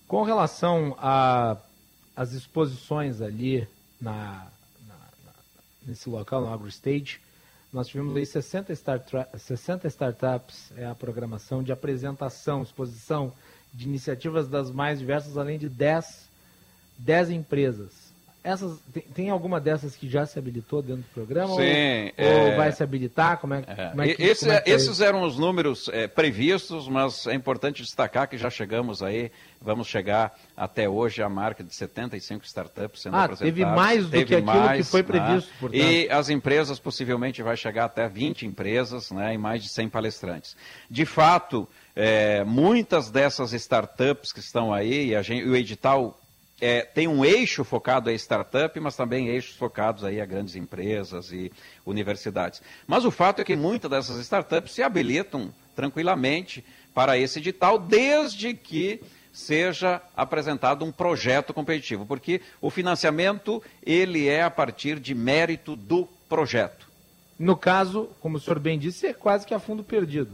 [0.08, 0.96] Com relação
[2.16, 3.68] às exposições ali
[4.00, 4.48] na,
[4.88, 5.34] na, na,
[5.88, 7.20] nesse local, no AgroStage,
[7.72, 13.32] nós tivemos aí 60, start, 60 startups, é a programação de apresentação, exposição
[13.74, 16.30] de iniciativas das mais diversas, além de 10,
[16.98, 17.94] 10 empresas.
[18.44, 21.56] Essas, tem, tem, alguma dessas que já se habilitou dentro do programa?
[21.56, 21.62] Sim.
[22.18, 22.50] Ou, é...
[22.50, 23.38] ou vai se habilitar?
[23.38, 23.90] Como é, é.
[23.90, 27.36] Como é que, Esse, como é que esses eram os números é, previstos, mas é
[27.36, 33.02] importante destacar que já chegamos aí, vamos chegar até hoje a marca de 75 startups
[33.02, 33.56] sendo ah, apresentadas.
[33.56, 35.08] Teve mais do teve que aquilo mais, que foi né?
[35.08, 35.70] previsto.
[35.70, 35.78] Né?
[35.78, 40.58] E as empresas possivelmente vai chegar até 20 empresas né, e mais de 100 palestrantes.
[40.90, 46.18] De fato, é, muitas dessas startups que estão aí, e, gente, e o edital
[46.62, 51.32] é, tem um eixo focado a startup, mas também eixos focados aí a grandes empresas
[51.32, 51.52] e
[51.86, 52.62] universidades.
[52.86, 58.54] Mas o fato é que muitas dessas startups se habilitam tranquilamente para esse edital, desde
[58.54, 59.02] que
[59.34, 66.08] seja apresentado um projeto competitivo, porque o financiamento ele é a partir de mérito do
[66.30, 66.91] projeto.
[67.38, 70.30] No caso, como o senhor bem disse, é quase que a fundo perdido.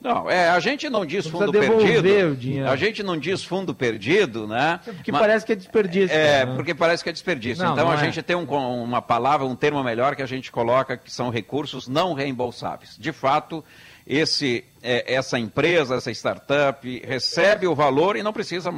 [0.00, 2.32] Não, é, a gente não diz não fundo perdido.
[2.32, 2.68] O dinheiro.
[2.68, 4.80] A gente não diz fundo perdido, né?
[4.84, 6.16] É porque Mas, parece que é desperdício.
[6.16, 6.54] É, né?
[6.56, 7.64] porque parece que é desperdício.
[7.64, 8.04] Não, então não a é.
[8.04, 8.44] gente tem um,
[8.82, 12.96] uma palavra, um termo melhor que a gente coloca que são recursos não reembolsáveis.
[12.98, 13.64] De fato,
[14.08, 18.70] esse, é, essa empresa, essa startup, recebe o valor e não precisa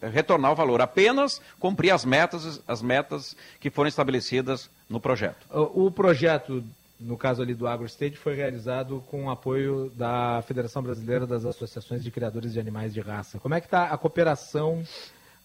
[0.00, 5.44] é, retornar o valor, apenas cumprir as metas, as metas que foram estabelecidas no projeto.
[5.50, 6.62] O, o projeto
[6.98, 12.02] no caso ali do AgroState, foi realizado com o apoio da Federação Brasileira das Associações
[12.02, 13.38] de Criadores de Animais de Raça.
[13.38, 14.82] Como é que está a cooperação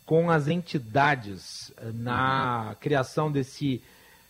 [0.05, 3.81] com as entidades eh, na criação desse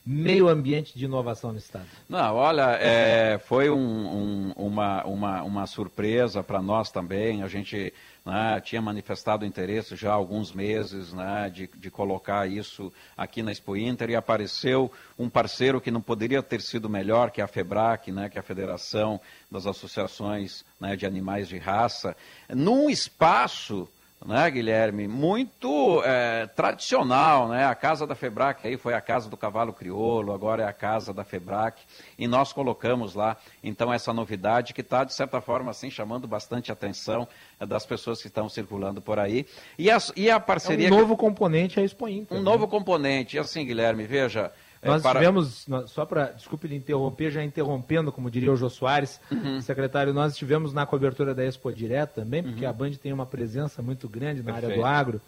[0.06, 1.88] meio ambiente de inovação no Estado?
[2.10, 7.44] Não, olha, é, foi um, um, uma, uma, uma surpresa para nós também.
[7.44, 7.94] A gente
[8.26, 13.52] né, tinha manifestado interesse já há alguns meses né, de, de colocar isso aqui na
[13.52, 18.12] Expo Inter e apareceu um parceiro que não poderia ter sido melhor que a FEBRAC,
[18.12, 22.16] né, que é a Federação das Associações né, de Animais de Raça,
[22.50, 23.88] num espaço
[24.26, 27.66] né, Guilherme, muito é, tradicional, né?
[27.66, 31.12] A casa da Febrac aí foi a casa do cavalo crioulo, agora é a casa
[31.12, 31.82] da Febrac,
[32.18, 36.72] e nós colocamos lá, então, essa novidade que está, de certa forma, assim, chamando bastante
[36.72, 37.28] atenção
[37.60, 39.46] é, das pessoas que estão circulando por aí.
[39.78, 40.88] E a, e a parceria...
[40.88, 41.22] É um novo que...
[41.22, 42.38] componente é a Expo Inter.
[42.38, 42.46] Um né?
[42.46, 44.52] novo componente, e assim, Guilherme, veja...
[44.82, 45.20] É, nós para...
[45.20, 49.62] tivemos, só para, desculpe de interromper, já interrompendo, como diria o Jô Soares, uhum.
[49.62, 52.70] secretário, nós estivemos na cobertura da Expo Direto também, porque uhum.
[52.70, 54.66] a Band tem uma presença muito grande na Perfeito.
[54.66, 55.22] área do agro,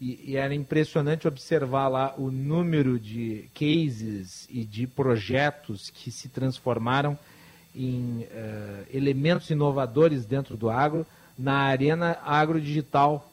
[0.00, 6.28] e, e, era impressionante observar lá o número de cases e de projetos que se
[6.28, 7.16] transformaram
[7.74, 11.06] em uh, elementos inovadores dentro do agro,
[11.38, 13.30] na arena agrodigital,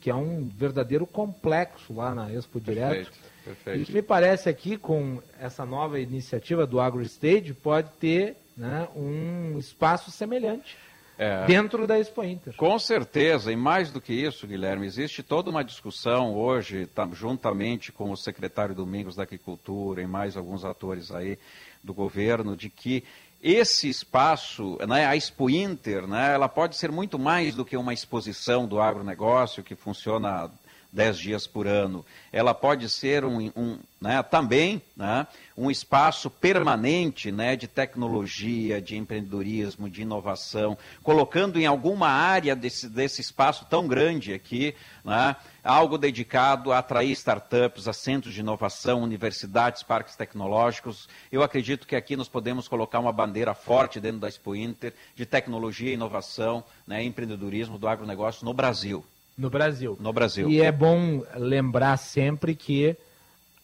[0.00, 3.10] que é um verdadeiro complexo lá na Expo Direto.
[3.10, 3.90] Perfeito Perfeito.
[3.90, 10.10] E me parece aqui, com essa nova iniciativa do AgroStage, pode ter né, um espaço
[10.10, 10.76] semelhante.
[11.22, 11.44] É.
[11.44, 12.54] dentro da Expo Inter.
[12.56, 17.92] Com certeza, e mais do que isso, Guilherme, existe toda uma discussão hoje, tá, juntamente
[17.92, 21.38] com o secretário Domingos da Agricultura e mais alguns atores aí
[21.84, 23.04] do governo, de que
[23.42, 27.92] esse espaço, né, a Expo Inter, né, ela pode ser muito mais do que uma
[27.92, 30.50] exposição do agronegócio que funciona
[30.92, 32.04] dez dias por ano.
[32.32, 35.26] Ela pode ser um, um né, também né,
[35.56, 42.88] um espaço permanente né, de tecnologia, de empreendedorismo, de inovação, colocando em alguma área desse,
[42.88, 44.74] desse espaço tão grande aqui
[45.04, 51.08] né, algo dedicado a atrair startups, a centros de inovação, universidades, parques tecnológicos.
[51.30, 55.26] Eu acredito que aqui nós podemos colocar uma bandeira forte dentro da Expo Inter de
[55.26, 59.04] tecnologia, inovação, né, empreendedorismo do agronegócio no Brasil.
[59.40, 59.96] No Brasil.
[59.98, 60.50] No Brasil.
[60.50, 62.94] E é bom lembrar sempre que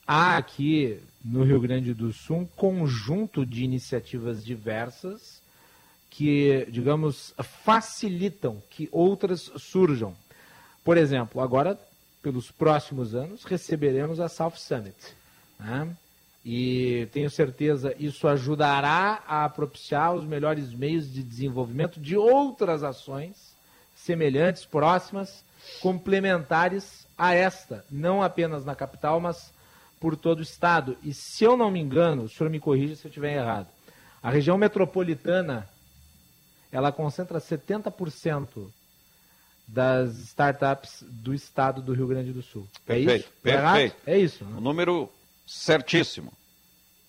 [0.07, 5.43] há aqui no Rio Grande do Sul um conjunto de iniciativas diversas
[6.09, 10.17] que, digamos, facilitam que outras surjam.
[10.83, 11.79] Por exemplo, agora,
[12.23, 14.97] pelos próximos anos, receberemos a South Summit.
[15.61, 15.95] Né?
[16.43, 23.55] E tenho certeza isso ajudará a propiciar os melhores meios de desenvolvimento de outras ações
[23.95, 25.45] semelhantes, próximas,
[25.81, 29.53] complementares a esta, não apenas na capital, mas
[30.01, 30.97] por todo o estado.
[31.03, 33.69] E se eu não me engano, o senhor me corrija se eu estiver errado,
[34.23, 35.69] a região metropolitana
[36.71, 38.71] ela concentra 70%
[39.67, 42.69] das startups do estado do Rio Grande do Sul.
[42.85, 43.33] Perfeito, é isso?
[43.43, 43.97] perfeito.
[44.07, 44.45] É isso.
[44.45, 44.57] Né?
[44.59, 45.11] Um número
[45.47, 46.33] certíssimo.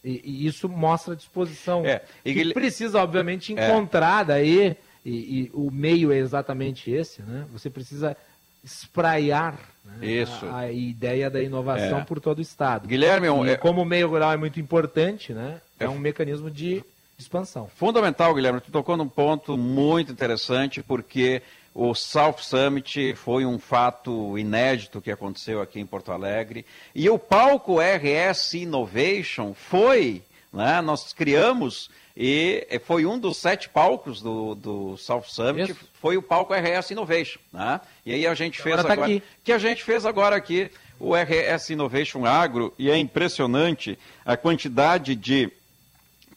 [0.04, 2.54] E, e, isso mostra a disposição é, e que ele...
[2.54, 3.67] precisa, obviamente, é.
[3.67, 4.26] encontrar é.
[4.26, 7.46] daí, e, e, o meio é exatamente esse, né?
[7.52, 8.15] Você precisa
[8.63, 12.04] espraiar né, a, a, ideia da inovação é.
[12.04, 12.88] por todo o Estado.
[12.88, 13.58] Guilherme, e, é...
[13.58, 16.84] como o meio rural é muito importante, né, é, é um mecanismo de
[17.17, 17.67] expansão.
[17.76, 18.62] Fundamental, Guilherme.
[18.62, 21.41] Tu tocou num ponto muito interessante, porque
[21.74, 26.65] o South Summit foi um fato inédito que aconteceu aqui em Porto Alegre.
[26.93, 30.24] E o palco RS Innovation foi,
[30.58, 35.88] né, nós criamos e foi um dos sete palcos do, do South Summit, Isso.
[36.02, 37.39] foi o palco RS Innovation.
[37.54, 37.80] Né?
[38.04, 41.13] E aí a gente fez agora, tá agora que a gente fez agora aqui o
[41.15, 45.52] RS Innovation Agro, e é impressionante a quantidade de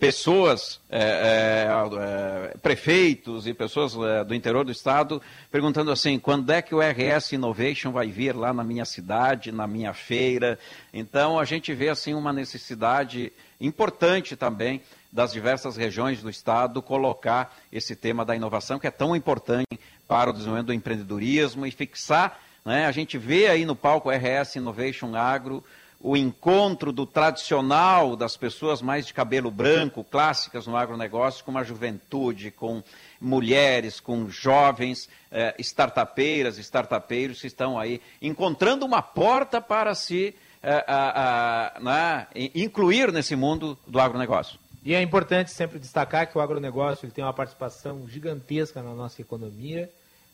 [0.01, 5.21] pessoas, é, é, é, prefeitos e pessoas é, do interior do estado
[5.53, 9.67] perguntando assim, quando é que o RS Innovation vai vir lá na minha cidade, na
[9.67, 10.59] minha feira?
[10.93, 14.81] Então a gente vê assim uma necessidade importante também
[15.13, 20.31] das diversas regiões do Estado colocar esse tema da inovação, que é tão importante para
[20.31, 22.41] o desenvolvimento do empreendedorismo e fixar.
[22.65, 25.63] Né, a gente vê aí no palco RS Innovation Agro
[26.03, 31.63] o encontro do tradicional das pessoas mais de cabelo branco, clássicas no agronegócio, com uma
[31.63, 32.83] juventude, com
[33.21, 40.85] mulheres, com jovens, eh, startupeiras, startupeiros que estão aí encontrando uma porta para se eh,
[40.87, 44.59] a, a, né, incluir nesse mundo do agronegócio.
[44.83, 49.21] E é importante sempre destacar que o agronegócio ele tem uma participação gigantesca na nossa
[49.21, 49.91] economia,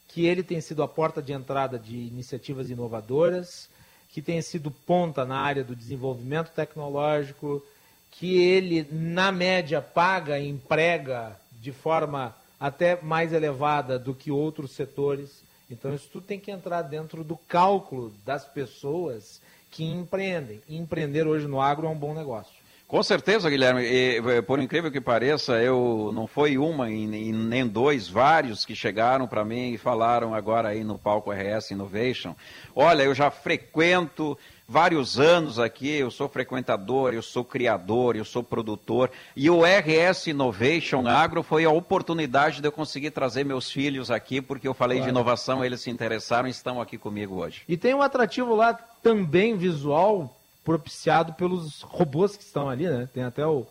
[0.06, 3.68] que ele tem sido a porta de entrada de iniciativas inovadoras,
[4.08, 7.62] que tem sido ponta na área do desenvolvimento tecnológico,
[8.10, 14.72] que ele, na média, paga e emprega de forma até mais elevada do que outros
[14.72, 15.42] setores.
[15.70, 19.40] Então, isso tudo tem que entrar dentro do cálculo das pessoas
[19.70, 20.62] que empreendem.
[20.68, 22.55] E empreender hoje no agro é um bom negócio.
[22.88, 23.82] Com certeza, Guilherme.
[23.82, 29.26] E, por incrível que pareça, eu não foi uma e nem dois, vários que chegaram
[29.26, 32.36] para mim e falaram agora aí no palco RS Innovation.
[32.76, 38.42] Olha, eu já frequento vários anos aqui, eu sou frequentador, eu sou criador, eu sou
[38.42, 44.12] produtor, e o RS Innovation Agro foi a oportunidade de eu conseguir trazer meus filhos
[44.12, 45.12] aqui, porque eu falei claro.
[45.12, 47.62] de inovação, eles se interessaram e estão aqui comigo hoje.
[47.68, 50.35] E tem um atrativo lá também visual
[50.66, 53.08] propiciado pelos robôs que estão ali, né?
[53.14, 53.64] Tem até o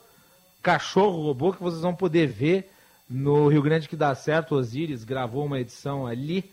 [0.64, 2.72] cachorro robô que vocês vão poder ver
[3.10, 4.56] no Rio Grande que dá certo.
[4.56, 6.50] Osiris gravou uma edição ali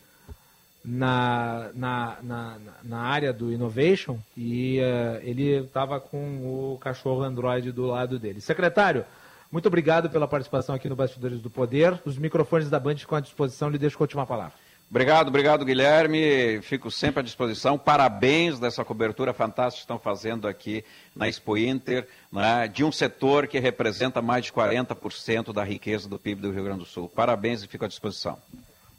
[0.84, 7.70] na, na, na, na área do Innovation e uh, ele estava com o cachorro Android
[7.70, 8.40] do lado dele.
[8.40, 9.05] Secretário,
[9.51, 12.03] muito obrigado pela participação aqui no Bastidores do Poder.
[12.05, 13.70] Os microfones da Band ficam à disposição.
[13.70, 14.55] Lhe deixo a última palavra.
[14.93, 16.61] Obrigado, obrigado, Guilherme.
[16.61, 17.78] Fico sempre à disposição.
[17.78, 20.84] Parabéns dessa cobertura fantástica que estão fazendo aqui
[21.16, 26.18] na Expo Inter, né, de um setor que representa mais de 40% da riqueza do
[26.18, 27.09] PIB do Rio Grande do Sul.
[27.09, 28.36] Parabéns e fico à disposição.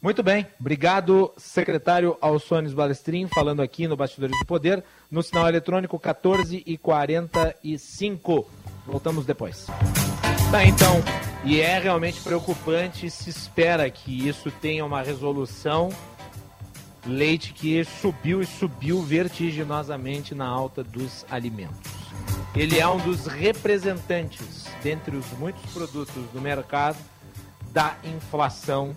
[0.01, 5.99] Muito bem, obrigado, secretário Alçones Balestrin, falando aqui no Bastidores do Poder, no sinal eletrônico
[5.99, 8.49] 14 e 45.
[8.87, 9.67] Voltamos depois.
[10.49, 11.03] Tá, então,
[11.43, 15.89] e é realmente preocupante, se espera que isso tenha uma resolução.
[17.05, 21.91] Leite que subiu e subiu vertiginosamente na alta dos alimentos.
[22.55, 26.97] Ele é um dos representantes, dentre os muitos produtos do mercado,
[27.71, 28.95] da inflação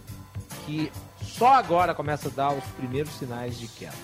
[0.64, 3.94] que só agora começa a dar os primeiros sinais de queda.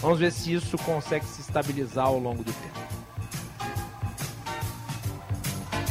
[0.00, 2.93] Vamos ver se isso consegue se estabilizar ao longo do tempo.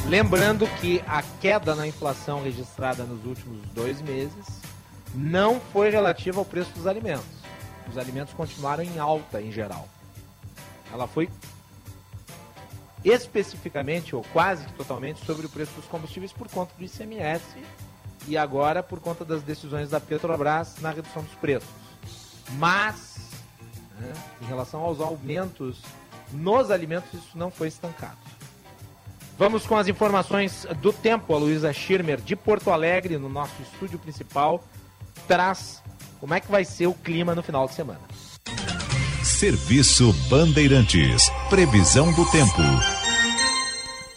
[0.07, 4.45] Lembrando que a queda na inflação registrada nos últimos dois meses
[5.15, 7.25] não foi relativa ao preço dos alimentos.
[7.89, 9.87] Os alimentos continuaram em alta em geral.
[10.91, 11.29] Ela foi
[13.03, 17.43] especificamente ou quase totalmente sobre o preço dos combustíveis por conta do ICMS
[18.27, 21.69] e agora por conta das decisões da Petrobras na redução dos preços.
[22.51, 23.29] Mas,
[23.99, 25.81] né, em relação aos aumentos
[26.31, 28.17] nos alimentos, isso não foi estancado.
[29.37, 31.33] Vamos com as informações do tempo.
[31.33, 34.63] A Luísa Schirmer, de Porto Alegre, no nosso estúdio principal,
[35.27, 35.81] traz
[36.19, 38.01] como é que vai ser o clima no final de semana.
[39.23, 41.29] Serviço Bandeirantes.
[41.49, 42.61] Previsão do tempo.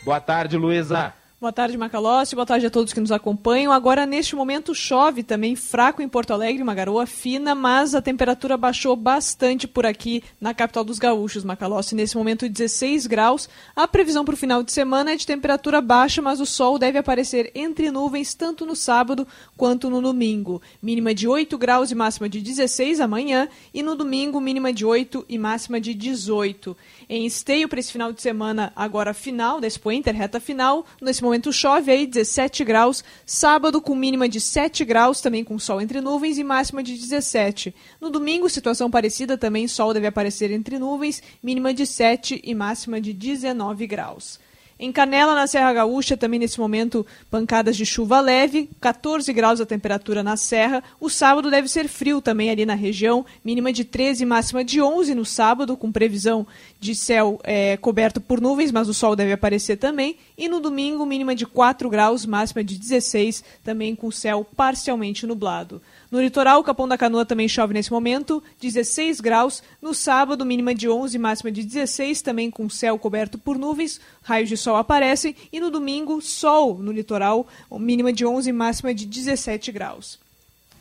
[0.05, 1.13] Boa tarde, Luísa.
[1.39, 2.35] Boa tarde, Macalossi.
[2.35, 3.71] Boa tarde a todos que nos acompanham.
[3.71, 8.57] Agora, neste momento, chove também fraco em Porto Alegre, uma garoa fina, mas a temperatura
[8.57, 11.95] baixou bastante por aqui na capital dos gaúchos, Macalossi.
[11.95, 13.51] Nesse momento, 16 graus.
[13.77, 16.97] A previsão para o final de semana é de temperatura baixa, mas o sol deve
[16.97, 19.29] aparecer entre nuvens tanto no sábado
[19.59, 20.63] quanto no domingo.
[20.81, 25.27] Mínima de 8 graus e máxima de 16 amanhã, e no domingo, mínima de 8
[25.29, 26.75] e máxima de 18.
[27.11, 31.26] Em esteio para esse final de semana, agora final da Expo Inter, reta final, nesse
[31.27, 36.01] momento chove aí 17 graus, sábado com mínima de 7 graus, também com sol entre
[36.01, 37.75] nuvens e máxima de 17.
[38.01, 43.01] No domingo, situação parecida, também sol deve aparecer entre nuvens, mínima de 7 e máxima
[43.01, 44.41] de 19 graus.
[44.79, 49.65] Em Canela, na Serra Gaúcha, também nesse momento, pancadas de chuva leve, 14 graus a
[49.65, 50.85] temperatura na serra.
[51.01, 55.15] O sábado deve ser frio também ali na região, mínima de 13, máxima de 11
[55.15, 56.47] no sábado, com previsão
[56.79, 60.17] de céu é, coberto por nuvens, mas o sol deve aparecer também.
[60.37, 65.81] E no domingo, mínima de 4 graus, máxima de 16, também com céu parcialmente nublado.
[66.11, 69.63] No litoral, o Capão da Canoa também chove nesse momento, 16 graus.
[69.83, 74.49] No sábado, mínima de 11, máxima de 16, também com céu coberto por nuvens, raios
[74.49, 75.35] de sol aparecem.
[75.53, 80.19] E no domingo, sol no litoral, mínima de 11, máxima de 17 graus.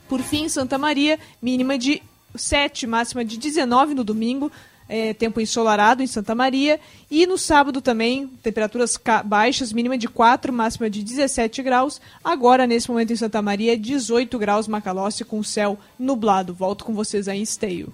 [0.07, 2.01] Por fim, Santa Maria, mínima de
[2.35, 4.51] 7, máxima de 19 no domingo,
[4.87, 6.79] é, tempo ensolarado em Santa Maria.
[7.09, 12.01] E no sábado também, temperaturas baixas, mínima de 4, máxima de 17 graus.
[12.23, 16.53] Agora, nesse momento em Santa Maria, 18 graus Macalossi com céu nublado.
[16.53, 17.93] Volto com vocês aí em Esteio.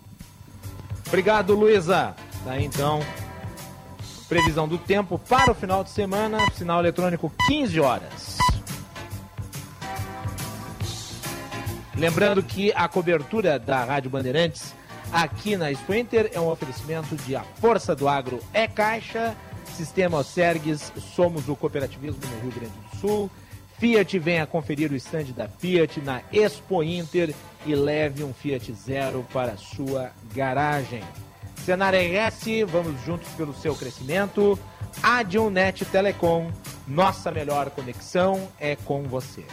[1.08, 2.16] Obrigado, Luísa.
[2.44, 3.02] Tá, então,
[4.28, 8.38] previsão do tempo para o final de semana, sinal eletrônico 15 horas.
[11.96, 14.74] Lembrando que a cobertura da Rádio Bandeirantes
[15.12, 19.36] aqui na Sprinter é um oferecimento de A Força do Agro é Caixa,
[19.76, 23.32] Sistema Sergues, somos o cooperativismo no Rio Grande do Sul.
[23.78, 27.34] Fiat venha conferir o stand da Fiat na Expo Inter
[27.66, 31.02] e leve um Fiat Zero para sua garagem.
[31.66, 34.58] Senar RS, vamos juntos pelo seu crescimento.
[35.02, 36.52] Adilnet Telecom,
[36.88, 39.44] nossa melhor conexão é com você.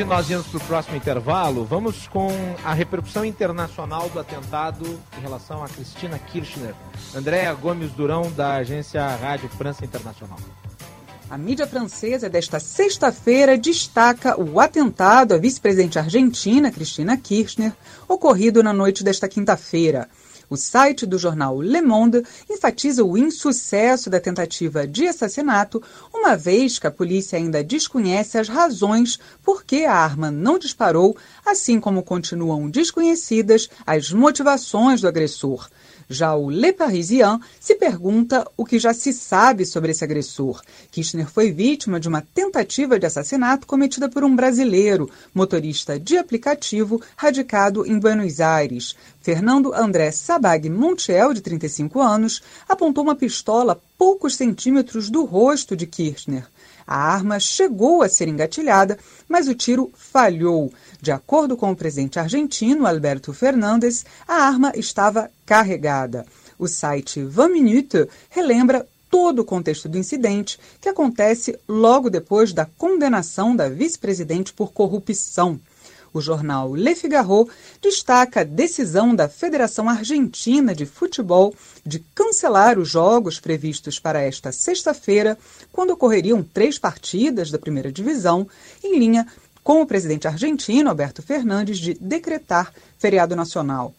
[0.00, 2.30] De nós irmos para o próximo intervalo, vamos com
[2.64, 6.74] a repercussão internacional do atentado em relação a Cristina Kirchner.
[7.14, 10.38] Andréa Gomes Durão, da agência Rádio França Internacional.
[11.28, 17.74] A mídia francesa desta sexta-feira destaca o atentado à vice-presidente argentina, Cristina Kirchner,
[18.08, 20.08] ocorrido na noite desta quinta-feira.
[20.50, 25.80] O site do jornal Le Monde enfatiza o insucesso da tentativa de assassinato,
[26.12, 31.16] uma vez que a polícia ainda desconhece as razões por que a arma não disparou,
[31.44, 35.68] assim como continuam desconhecidas as motivações do agressor.
[36.12, 40.60] Já o Le Parisien se pergunta o que já se sabe sobre esse agressor.
[40.90, 47.00] Kirchner foi vítima de uma tentativa de assassinato cometida por um brasileiro, motorista de aplicativo,
[47.16, 48.96] radicado em Buenos Aires.
[49.22, 55.86] Fernando André Sabag Montiel, de 35 anos, apontou uma pistola poucos centímetros do rosto de
[55.86, 56.44] Kirchner.
[56.84, 60.72] A arma chegou a ser engatilhada, mas o tiro falhou.
[61.00, 66.26] De acordo com o presidente argentino Alberto Fernandes, a arma estava carregada.
[66.58, 72.64] O site 20 Minutes relembra todo o contexto do incidente, que acontece logo depois da
[72.64, 75.58] condenação da vice-presidente por corrupção.
[76.12, 77.48] O jornal Le Figaro
[77.80, 81.54] destaca a decisão da Federação Argentina de Futebol
[81.86, 85.38] de cancelar os jogos previstos para esta sexta-feira,
[85.72, 88.46] quando ocorreriam três partidas da primeira divisão,
[88.82, 89.26] em linha
[89.62, 93.94] com o presidente argentino, Alberto Fernandes, de decretar feriado nacional.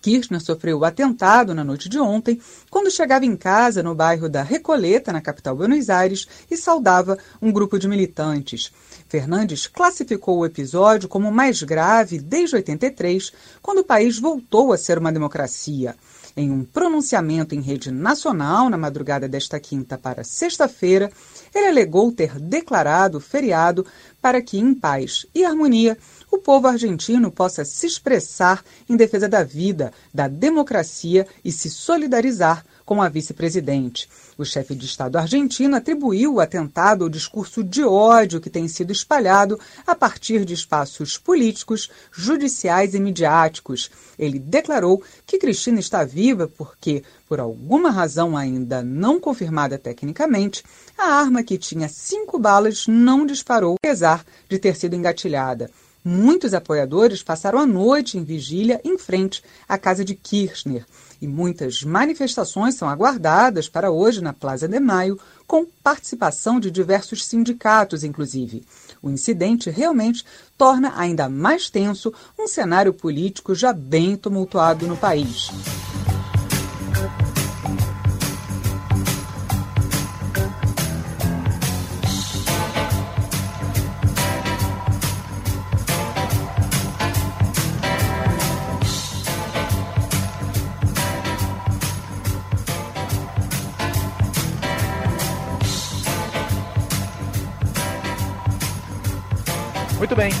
[0.00, 4.42] Kirchner sofreu o atentado na noite de ontem, quando chegava em casa no bairro da
[4.42, 8.72] Recoleta, na capital Buenos Aires, e saudava um grupo de militantes.
[9.08, 13.32] Fernandes classificou o episódio como o mais grave desde 83,
[13.62, 15.96] quando o país voltou a ser uma democracia.
[16.36, 21.10] Em um pronunciamento em rede nacional na madrugada desta quinta para sexta-feira,
[21.58, 23.84] ele alegou ter declarado feriado
[24.20, 25.96] para que, em paz e harmonia,
[26.30, 32.64] o povo argentino possa se expressar em defesa da vida, da democracia e se solidarizar
[32.88, 34.08] com a vice-presidente.
[34.38, 38.90] O chefe de Estado argentino atribuiu o atentado ao discurso de ódio que tem sido
[38.90, 43.90] espalhado a partir de espaços políticos, judiciais e midiáticos.
[44.18, 50.64] Ele declarou que Cristina está viva porque, por alguma razão ainda não confirmada tecnicamente,
[50.96, 55.70] a arma que tinha cinco balas não disparou, apesar de ter sido engatilhada.
[56.02, 60.86] Muitos apoiadores passaram a noite em vigília em frente à casa de Kirchner
[61.20, 67.24] e muitas manifestações são aguardadas para hoje na Plaza de Maio, com participação de diversos
[67.24, 68.64] sindicatos, inclusive.
[69.02, 70.24] O incidente realmente
[70.56, 75.50] torna ainda mais tenso um cenário político já bem tumultuado no país.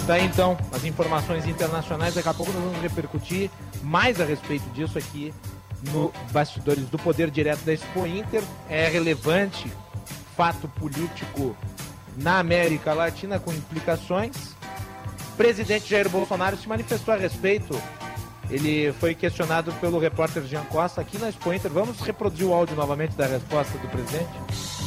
[0.08, 2.14] Daí então as informações internacionais.
[2.14, 3.50] Daqui a pouco nós vamos repercutir
[3.82, 5.34] mais a respeito disso aqui
[5.92, 8.42] no Bastidores do Poder Direto da Expo Inter.
[8.70, 9.70] É relevante
[10.34, 11.54] fato político
[12.16, 14.56] na América Latina com implicações.
[15.34, 17.78] O presidente Jair Bolsonaro se manifestou a respeito.
[18.50, 21.70] Ele foi questionado pelo repórter Jean Costa aqui na Expo Inter.
[21.70, 24.77] Vamos reproduzir o áudio novamente da resposta do presidente?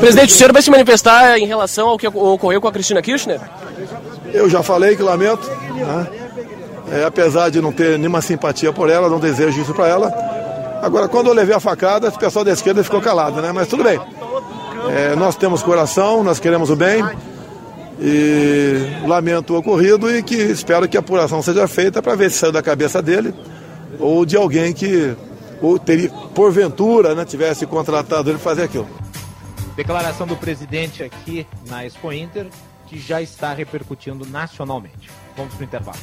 [0.00, 3.40] Presidente, o senhor vai se manifestar em relação ao que ocorreu com a Cristina Kirchner?
[4.32, 6.06] Eu já falei que lamento, né?
[6.92, 10.12] é, apesar de não ter nenhuma simpatia por ela, não desejo isso para ela.
[10.82, 13.50] Agora, quando eu levei a facada, o pessoal da esquerda ficou calado, né?
[13.52, 13.98] Mas tudo bem.
[14.90, 17.02] É, nós temos coração, nós queremos o bem
[17.98, 22.38] e lamento o ocorrido e que espero que a apuração seja feita para ver se
[22.38, 23.34] saiu da cabeça dele
[23.98, 25.16] ou de alguém que
[25.62, 28.86] ou teria, porventura né, tivesse contratado ele fazer aquilo.
[29.76, 32.48] Declaração do presidente aqui na Expo Inter,
[32.86, 35.10] que já está repercutindo nacionalmente.
[35.36, 35.98] Vamos para o intervalo.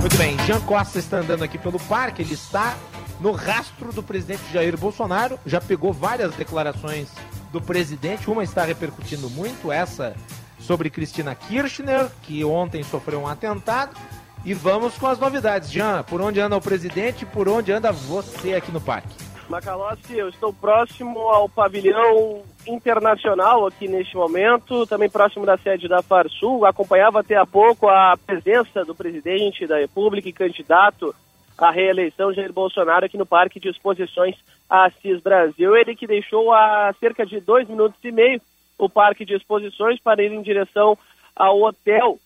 [0.00, 2.76] Muito bem, Jean Costa está andando aqui pelo parque, ele está
[3.20, 7.08] no rastro do presidente Jair Bolsonaro, já pegou várias declarações
[7.52, 10.16] do presidente, uma está repercutindo muito, essa
[10.62, 13.96] sobre Cristina Kirchner, que ontem sofreu um atentado.
[14.44, 15.70] E vamos com as novidades.
[15.70, 19.14] Jean, por onde anda o presidente e por onde anda você aqui no parque?
[19.48, 26.02] Macalossi, eu estou próximo ao pavilhão internacional aqui neste momento, também próximo da sede da
[26.02, 26.64] Farsul.
[26.64, 31.14] Acompanhava até há pouco a presença do presidente da República e candidato
[31.58, 34.36] à reeleição, Jair Bolsonaro, aqui no Parque de Exposições
[34.68, 35.76] Assis Brasil.
[35.76, 38.40] Ele que deixou há cerca de dois minutos e meio
[38.84, 40.96] o Parque de Exposições para ir em direção
[41.34, 42.18] ao hotel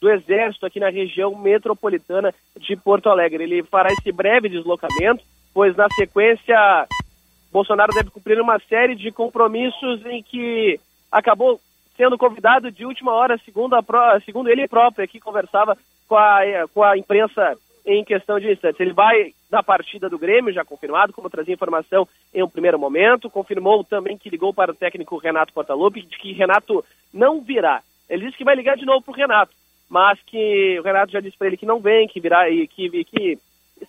[0.00, 3.44] do Exército aqui na região metropolitana de Porto Alegre.
[3.44, 5.24] Ele fará esse breve deslocamento
[5.54, 6.86] pois na sequência
[7.52, 10.80] Bolsonaro deve cumprir uma série de compromissos em que
[11.10, 11.60] acabou
[11.96, 15.78] sendo convidado de última hora, segundo, a, segundo ele próprio, aqui conversava
[16.08, 16.40] com a,
[16.74, 18.80] com a imprensa em questão de instantes.
[18.80, 23.30] Ele vai na partida do Grêmio, já confirmado, como trazia informação em um primeiro momento.
[23.30, 27.82] Confirmou também que ligou para o técnico Renato Portaluppi, de que Renato não virá.
[28.08, 29.52] Ele disse que vai ligar de novo para o Renato,
[29.88, 33.04] mas que o Renato já disse para ele que não vem, que virá e que,
[33.04, 33.38] que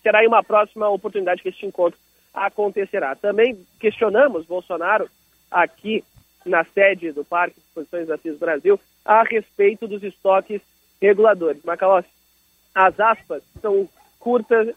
[0.01, 1.99] será em uma próxima oportunidade que este encontro
[2.33, 3.15] acontecerá.
[3.15, 5.09] Também questionamos Bolsonaro
[5.49, 6.03] aqui
[6.45, 10.61] na sede do Parque de Exposições da CIS Brasil a respeito dos estoques
[11.01, 11.63] reguladores.
[11.63, 12.09] Macalossi,
[12.75, 14.75] as aspas são curtas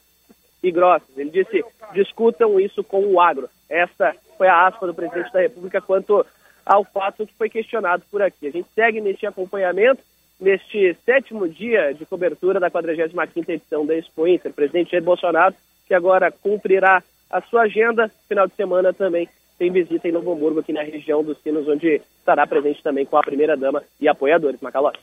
[0.62, 1.08] e grossas.
[1.16, 3.48] Ele disse, discutam isso com o agro.
[3.68, 6.24] Essa foi a aspa do presidente da República quanto
[6.64, 8.46] ao fato que foi questionado por aqui.
[8.46, 10.00] A gente segue neste acompanhamento
[10.40, 14.52] neste sétimo dia de cobertura da 45ª edição da Expo Inter.
[14.52, 15.54] Presidente Jair Bolsonaro,
[15.86, 19.28] que agora cumprirá a sua agenda, final de semana também
[19.58, 23.16] tem visita em Novo Hamburgo, aqui na região dos Sinos, onde estará presente também com
[23.16, 24.60] a primeira-dama e apoiadores.
[24.60, 25.00] Macalossi.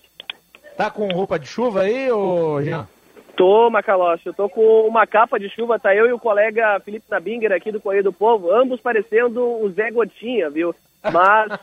[0.78, 2.88] Tá com roupa de chuva aí, ô Jean?
[3.36, 7.06] Tô, Macalossi, eu tô com uma capa de chuva, tá eu e o colega Felipe
[7.10, 10.74] Nabinger aqui do Correio do Povo, ambos parecendo o Zé Gotinha, viu?
[11.04, 11.60] Mas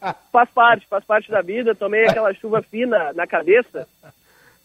[0.32, 1.74] faz parte, faz parte da vida.
[1.74, 3.86] Tomei aquela chuva fina na cabeça.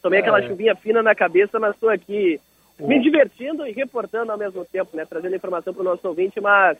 [0.01, 0.47] Tomei aquela é.
[0.47, 2.39] chuvinha fina na cabeça, mas estou aqui
[2.79, 5.05] me divertindo e reportando ao mesmo tempo, né?
[5.05, 6.77] Trazendo informação para o nosso ouvinte, mas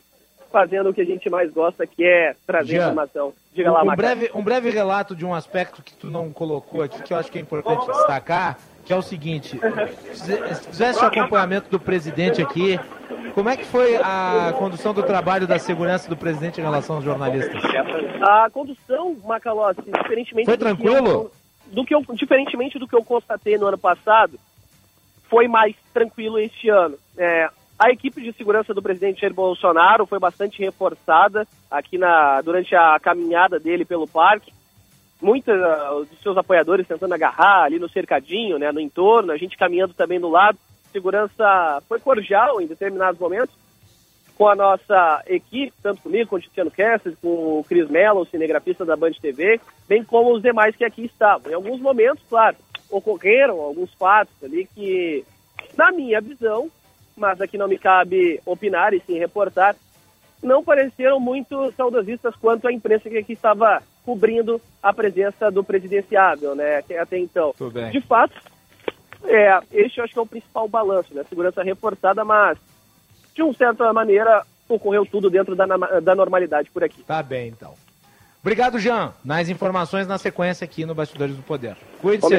[0.51, 3.33] fazendo o que a gente mais gosta, que é trazer Jean, informação.
[3.53, 7.01] Diga lá, um, breve, um breve relato de um aspecto que tu não colocou aqui,
[7.01, 9.59] que eu acho que é importante destacar, que é o seguinte,
[10.13, 12.79] se fizesse o acompanhamento do presidente aqui,
[13.33, 17.05] como é que foi a condução do trabalho da segurança do presidente em relação aos
[17.05, 17.61] jornalistas?
[18.21, 21.31] A condução, Macalossi, diferentemente foi tranquilo?
[21.71, 24.39] Do que, eu, do que eu, diferentemente do que eu constatei no ano passado,
[25.29, 26.97] foi mais tranquilo este ano.
[27.17, 27.49] É,
[27.79, 32.99] a equipe de segurança do presidente Jair Bolsonaro foi bastante reforçada aqui na, durante a
[32.99, 34.51] caminhada dele pelo parque.
[35.21, 39.57] Muitos uh, dos seus apoiadores tentando agarrar ali no cercadinho, né, no entorno, a gente
[39.57, 40.57] caminhando também do lado
[40.91, 43.55] segurança foi cordial em determinados momentos
[44.35, 48.25] com a nossa equipe, tanto comigo, com o Tiziano Kessler, com o Cris Mello, o
[48.25, 51.51] cinegrafista da Band TV, bem como os demais que aqui estavam.
[51.51, 52.55] Em alguns momentos, claro,
[52.89, 55.25] ocorreram alguns fatos ali que,
[55.77, 56.71] na minha visão,
[57.19, 59.75] mas aqui não me cabe opinar e sim reportar,
[60.41, 66.55] não pareceram muito saudosistas quanto a imprensa que aqui estava cobrindo a presença do presidenciável,
[66.55, 67.53] né, até então.
[67.91, 68.33] De fato,
[69.25, 71.23] é, este eu acho que é o principal balanço, né?
[71.27, 72.57] Segurança reforçada, mas
[73.35, 77.03] de uma certa maneira ocorreu tudo dentro da, da normalidade por aqui.
[77.03, 77.73] Tá bem, então.
[78.41, 79.13] Obrigado, Jean.
[79.23, 81.75] Mais informações na sequência aqui no Bastidores do Poder.
[81.99, 82.37] Cuide-se.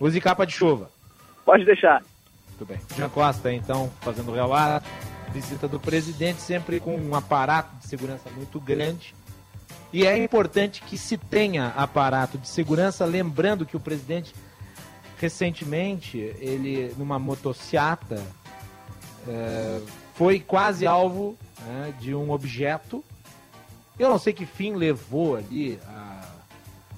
[0.00, 0.90] Use capa de chuva.
[1.44, 2.02] Pode deixar.
[2.58, 2.80] Muito bem.
[2.96, 4.88] Jean Costa, então, fazendo relato.
[5.30, 9.14] Visita do presidente, sempre com um aparato de segurança muito grande.
[9.92, 14.34] E é importante que se tenha aparato de segurança, lembrando que o presidente
[15.18, 18.22] recentemente, ele, numa motociata,
[19.28, 19.80] é,
[20.14, 23.04] foi quase alvo né, de um objeto.
[23.98, 26.24] Eu não sei que fim levou ali a,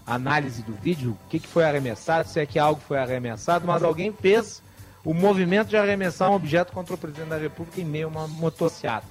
[0.06, 3.82] análise do vídeo, o que, que foi arremessado, se é que algo foi arremessado, mas
[3.82, 4.62] alguém fez
[5.08, 8.28] o movimento de arremessar um objeto contra o presidente da República em meio a uma
[8.28, 9.06] motociata.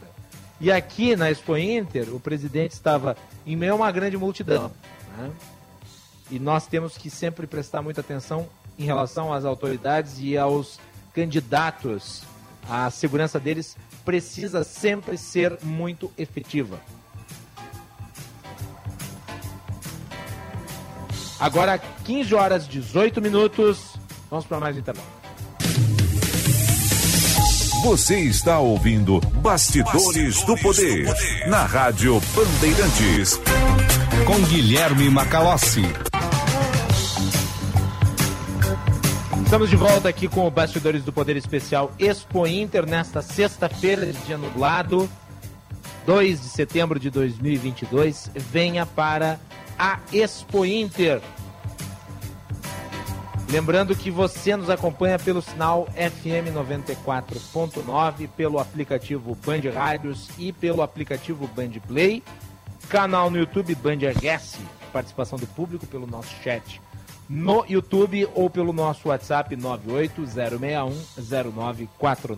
[0.61, 3.17] E aqui na Expo Inter, o presidente estava
[3.47, 4.71] em meio a uma grande multidão.
[5.17, 5.31] Né?
[6.29, 10.79] E nós temos que sempre prestar muita atenção em relação às autoridades e aos
[11.15, 12.21] candidatos.
[12.69, 13.75] A segurança deles
[14.05, 16.79] precisa sempre ser muito efetiva.
[21.39, 23.95] Agora, 15 horas e 18 minutos.
[24.29, 25.16] Vamos para mais um intervalo.
[27.87, 33.39] Você está ouvindo Bastidores, Bastidores do, poder, do Poder na Rádio Bandeirantes.
[34.25, 35.83] Com Guilherme Macalossi.
[39.41, 44.19] Estamos de volta aqui com o Bastidores do Poder Especial Expo Inter nesta sexta-feira de
[44.25, 45.09] dia nublado,
[46.05, 48.29] 2 de setembro de 2022.
[48.35, 49.39] Venha para
[49.79, 51.21] a Expo Inter.
[53.49, 60.81] Lembrando que você nos acompanha pelo sinal FM 94.9, pelo aplicativo Band Rádios e pelo
[60.81, 62.21] aplicativo Band Play,
[62.89, 64.57] canal no YouTube Band RS,
[64.91, 66.81] participação do público pelo nosso chat
[67.29, 72.37] no YouTube ou pelo nosso WhatsApp 980610949.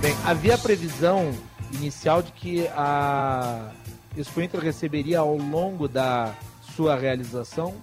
[0.00, 1.32] Bem, havia previsão
[1.72, 3.70] inicial de que a
[4.16, 6.32] Expo Inter receberia ao longo da
[6.76, 7.74] sua realização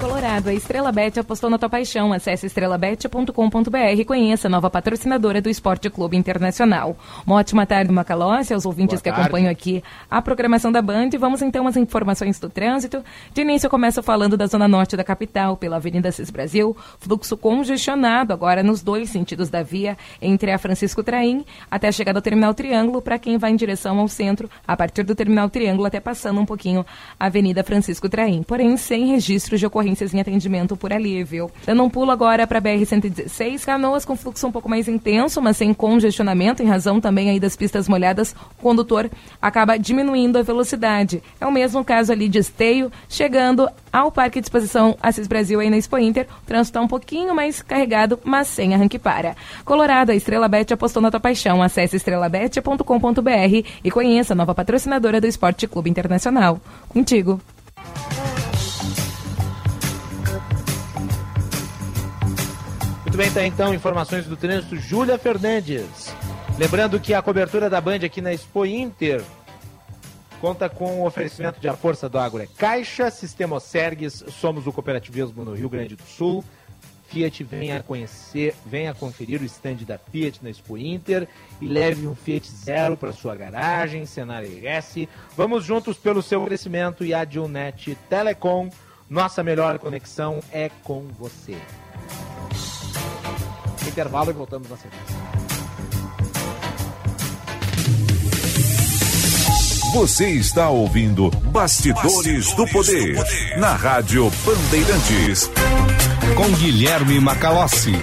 [0.00, 2.10] Colorado, a Estrela Bet apostou na tua paixão.
[2.10, 6.96] Acesse estrelabet.com.br e conheça a nova patrocinadora do Esporte Clube Internacional.
[7.26, 11.10] Uma ótima tarde, Macalossi, aos ouvintes que acompanham aqui a programação da Band.
[11.18, 13.04] Vamos então às informações do trânsito.
[13.34, 16.74] De início, eu começo falando da zona norte da capital, pela Avenida Cis Brasil.
[16.98, 22.18] Fluxo congestionado agora nos dois sentidos da via, entre a Francisco Traim até a chegada
[22.18, 25.86] ao Terminal Triângulo, para quem vai em direção ao centro, a partir do Terminal Triângulo
[25.86, 26.86] até passando um pouquinho
[27.18, 28.42] a Avenida Francisco Traim.
[28.42, 31.50] Porém, sem registros de ocorrência em atendimento por ali, viu?
[31.64, 35.72] Dando um pulo agora para BR-116, Canoas com fluxo um pouco mais intenso, mas sem
[35.74, 39.10] congestionamento, em razão também aí das pistas molhadas, o condutor
[39.40, 41.22] acaba diminuindo a velocidade.
[41.40, 45.70] É o mesmo caso ali de Esteio, chegando ao Parque de Exposição Assis Brasil aí
[45.70, 46.26] na Expo Inter.
[46.42, 49.36] O trânsito está um pouquinho mais carregado, mas sem arranque para.
[49.64, 51.62] Colorado, a Estrela Bet apostou na tua paixão.
[51.62, 56.60] Acesse estrelabet.com.br e conheça a nova patrocinadora do Esporte Clube Internacional.
[56.88, 57.40] Contigo.
[63.10, 66.14] Muito bem, tá então informações do trânsito, Júlia Fernandes.
[66.56, 69.20] Lembrando que a cobertura da Band aqui na Expo Inter
[70.40, 74.72] conta com o oferecimento de A Força do Agro é Caixa, Sistema Sergues, somos o
[74.72, 76.44] cooperativismo no Rio Grande do Sul.
[77.08, 81.26] Fiat venha conhecer, venha conferir o stand da Fiat na Expo Inter
[81.60, 85.08] e leve um Fiat Zero para sua garagem, Senar RS.
[85.36, 88.70] Vamos juntos pelo seu crescimento e a Dilnet Telecom.
[89.08, 91.56] Nossa melhor conexão é com você
[93.88, 95.16] intervalo e voltamos na sequência.
[99.92, 105.50] Você está ouvindo Bastidores, Bastidores do, poder, do, poder, na Rádio Bandeirantes.
[106.36, 107.94] Com Guilherme Macalossi.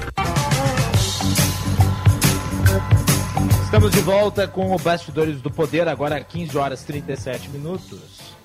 [3.64, 8.36] Estamos de volta com o Bastidores do Poder, agora 15 horas 37 minutos.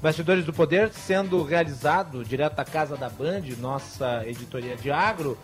[0.00, 5.38] Bastidores do Poder sendo realizado direto da casa da Band, nossa editoria de agro,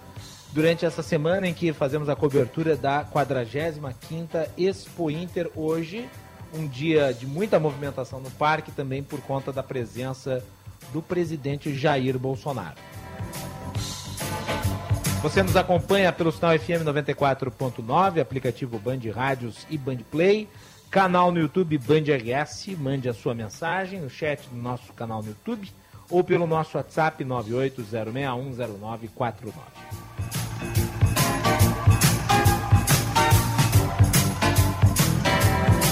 [0.53, 6.09] durante essa semana em que fazemos a cobertura da 45ª Expo Inter hoje,
[6.55, 10.43] um dia de muita movimentação no parque também por conta da presença
[10.93, 12.77] do presidente Jair Bolsonaro.
[15.23, 20.49] Você nos acompanha pelo sinal FM 94.9, aplicativo Band Rádios e Band Play,
[20.91, 25.29] canal no YouTube Band RS, mande a sua mensagem no chat do nosso canal no
[25.29, 25.71] YouTube
[26.11, 30.10] ou pelo nosso WhatsApp 980610949.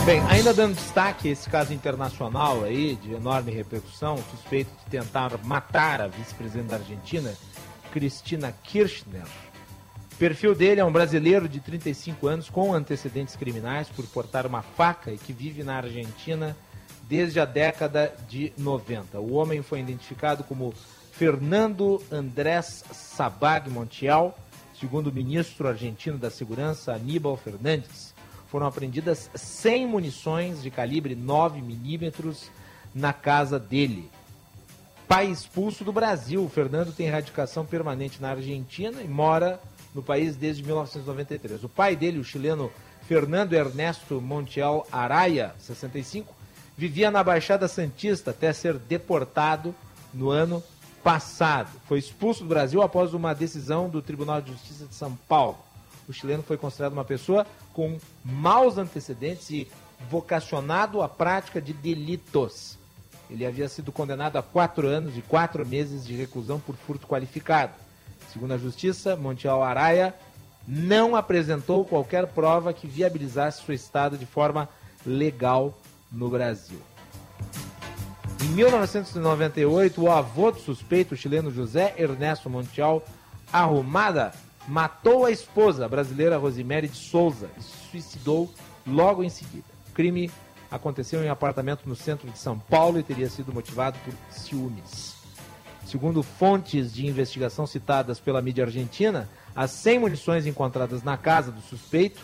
[0.09, 5.37] Bem, ainda dando destaque a esse caso internacional aí, de enorme repercussão, suspeito de tentar
[5.45, 7.35] matar a vice-presidente da Argentina,
[7.93, 9.27] Cristina Kirchner.
[10.11, 14.63] O perfil dele é um brasileiro de 35 anos com antecedentes criminais por portar uma
[14.63, 16.57] faca e que vive na Argentina
[17.03, 19.21] desde a década de 90.
[19.21, 20.73] O homem foi identificado como
[21.13, 24.35] Fernando Andrés Sabag Montiel,
[24.79, 28.15] segundo o ministro argentino da Segurança, Aníbal Fernandes
[28.49, 32.51] foram apreendidas 100 munições de calibre 9 milímetros
[32.95, 34.11] na casa dele.
[35.07, 36.49] pai expulso do Brasil.
[36.49, 39.61] Fernando tem radicação permanente na Argentina e mora
[39.95, 41.65] no país desde 1993.
[41.65, 42.71] O pai dele, o chileno
[43.07, 46.35] Fernando Ernesto Montiel Araya, 65,
[46.77, 49.75] vivia na Baixada Santista até ser deportado
[50.13, 50.63] no ano
[51.09, 51.71] passado.
[51.87, 55.57] Foi expulso do Brasil após uma decisão do Tribunal de Justiça de São Paulo.
[56.07, 59.67] O chileno foi considerado uma pessoa com maus antecedentes e
[60.11, 62.77] vocacionado à prática de delitos.
[63.31, 67.73] Ele havia sido condenado a quatro anos e quatro meses de reclusão por furto qualificado.
[68.31, 70.15] Segundo a Justiça, Montiel Araya
[70.67, 74.69] não apresentou qualquer prova que viabilizasse sua estada de forma
[75.07, 75.73] legal
[76.13, 76.83] no Brasil.
[78.41, 83.03] Em 1998, o avô do suspeito, chileno José Ernesto Montiel
[83.53, 84.33] Arrumada,
[84.69, 88.49] matou a esposa, brasileira Rosemary de Souza, e se suicidou
[88.87, 89.67] logo em seguida.
[89.89, 90.31] O crime
[90.71, 95.17] aconteceu em um apartamento no centro de São Paulo e teria sido motivado por ciúmes.
[95.85, 101.61] Segundo fontes de investigação citadas pela mídia argentina, as 100 munições encontradas na casa do
[101.63, 102.21] suspeito,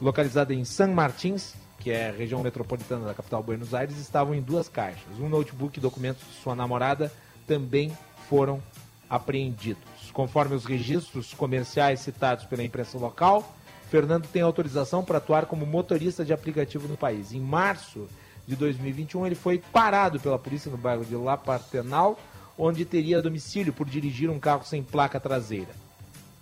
[0.00, 4.40] localizada em San Martins, que é a região metropolitana da capital Buenos Aires, estavam em
[4.40, 5.18] duas caixas.
[5.18, 7.12] Um notebook e documentos de sua namorada
[7.44, 7.90] também
[8.28, 8.62] foram
[9.10, 9.82] apreendidos.
[10.12, 13.52] Conforme os registros comerciais citados pela imprensa local,
[13.90, 17.32] Fernando tem autorização para atuar como motorista de aplicativo no país.
[17.32, 18.06] Em março
[18.46, 22.18] de 2021, ele foi parado pela polícia no bairro de La Partenal,
[22.56, 25.74] onde teria domicílio por dirigir um carro sem placa traseira.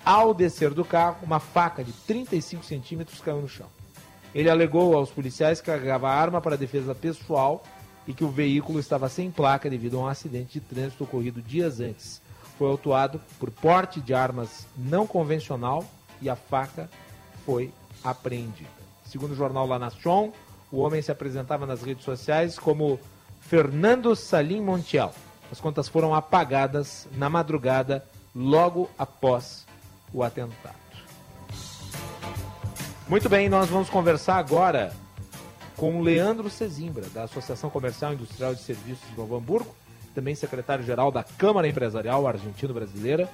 [0.05, 3.67] Ao descer do carro, uma faca de 35 centímetros caiu no chão.
[4.35, 7.63] Ele alegou aos policiais que carregava arma para defesa pessoal
[8.07, 11.81] e que o veículo estava sem placa devido a um acidente de trânsito ocorrido dias
[11.81, 12.21] antes.
[12.59, 15.85] Foi autuado por porte de armas não convencional
[16.21, 16.89] e a faca
[17.45, 17.73] foi
[18.05, 18.69] apreendida.
[19.05, 20.33] Segundo o jornal La Nación,
[20.71, 23.01] o homem se apresentava nas redes sociais como
[23.41, 25.13] Fernando Salim Montiel.
[25.51, 28.05] As contas foram apagadas na madrugada
[28.35, 29.67] logo após
[30.13, 30.80] o atentado.
[33.11, 34.93] Muito bem, nós vamos conversar agora
[35.77, 39.75] com o Leandro Cezimbra, da Associação Comercial e Industrial de Serviços de Novo Hamburgo,
[40.15, 43.29] também secretário-geral da Câmara Empresarial Argentino-Brasileira.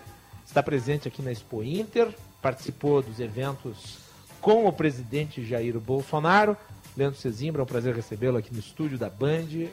[0.46, 2.08] Está presente aqui na Expo Inter,
[2.40, 3.98] participou dos eventos
[4.40, 6.56] com o presidente Jair Bolsonaro.
[6.96, 9.68] Leandro Cezimbra, é um prazer recebê-lo aqui no estúdio da Band,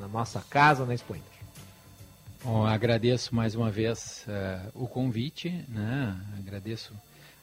[0.00, 1.38] na nossa casa, na Expo Inter.
[2.42, 6.20] Bom, agradeço mais uma vez uh, o convite, né?
[6.36, 6.92] agradeço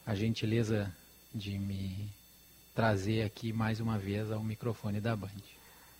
[0.05, 0.91] a gentileza
[1.35, 2.07] de me
[2.73, 5.29] trazer aqui mais uma vez ao microfone da Band.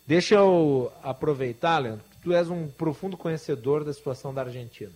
[0.07, 4.93] Deixa eu aproveitar, Leandro, tu és um profundo conhecedor da situação da Argentina.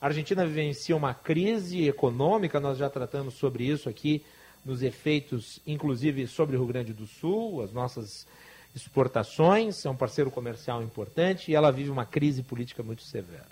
[0.00, 4.22] A Argentina vivencia uma crise econômica, nós já tratamos sobre isso aqui,
[4.64, 8.26] nos efeitos, inclusive sobre o Rio Grande do Sul, as nossas
[8.74, 13.46] exportações, é um parceiro comercial importante e ela vive uma crise política muito severa.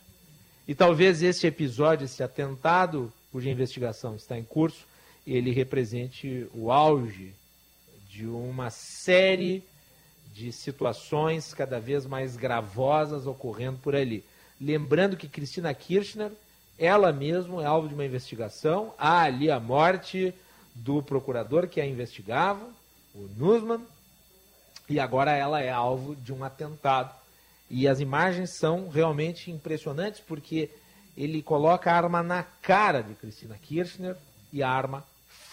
[0.68, 4.86] E talvez este episódio, esse atentado, cuja investigação está em curso,
[5.26, 7.34] ele represente o auge
[8.08, 9.64] de uma série
[10.32, 14.24] de situações cada vez mais gravosas ocorrendo por ali.
[14.60, 16.30] Lembrando que Cristina Kirchner,
[16.78, 18.92] ela mesma é alvo de uma investigação.
[18.98, 20.34] Há ali a morte
[20.74, 22.66] do procurador que a investigava,
[23.14, 23.80] o Nussmann,
[24.88, 27.14] e agora ela é alvo de um atentado.
[27.70, 30.70] E as imagens são realmente impressionantes porque
[31.16, 34.16] ele coloca a arma na cara de Cristina Kirchner
[34.52, 35.04] e a arma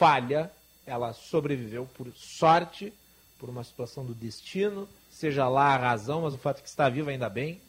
[0.02, 0.52] falha.
[0.84, 2.91] Ela sobreviveu por sorte,
[3.38, 6.89] por uma situação do destino, seja lá a razão, mas o fato é que está
[6.89, 7.62] viva ainda bem.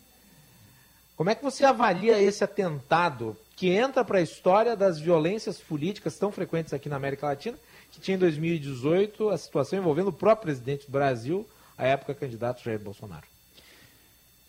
[1.14, 6.18] Como é que você avalia esse atentado que entra para a história das violências políticas
[6.18, 7.59] tão frequentes aqui na América Latina,
[7.91, 12.64] que tinha em 2018 a situação envolvendo o próprio presidente do Brasil, a época candidato
[12.64, 13.26] Jair Bolsonaro?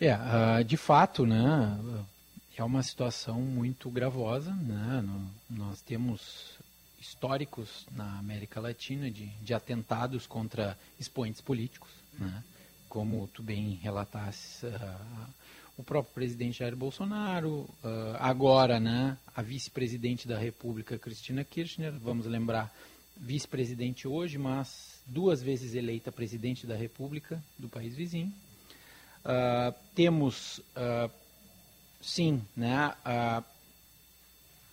[0.00, 1.78] É, uh, de fato, né,
[2.56, 5.04] é uma situação muito gravosa, né,
[5.50, 6.58] nós temos
[7.04, 12.42] históricos na América Latina de, de atentados contra expoentes políticos, né,
[12.88, 15.28] como tu bem relataste, uh,
[15.76, 22.26] o próprio presidente Jair Bolsonaro, uh, agora né, a vice-presidente da República, Cristina Kirchner, vamos
[22.26, 22.74] lembrar,
[23.16, 28.32] vice-presidente hoje, mas duas vezes eleita presidente da República do país vizinho.
[29.24, 30.60] Uh, temos,
[32.00, 32.92] sim, né,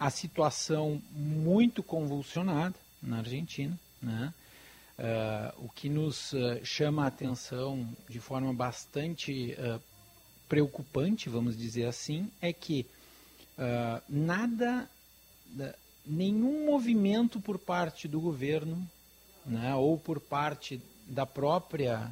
[0.01, 4.33] a situação muito convulsionada na Argentina, né,
[5.57, 6.33] o que nos
[6.63, 9.55] chama a atenção de forma bastante
[10.51, 12.85] preocupante, vamos dizer assim, é que
[13.57, 14.89] uh, nada,
[16.05, 18.85] nenhum movimento por parte do governo,
[19.45, 22.11] né, ou por parte da própria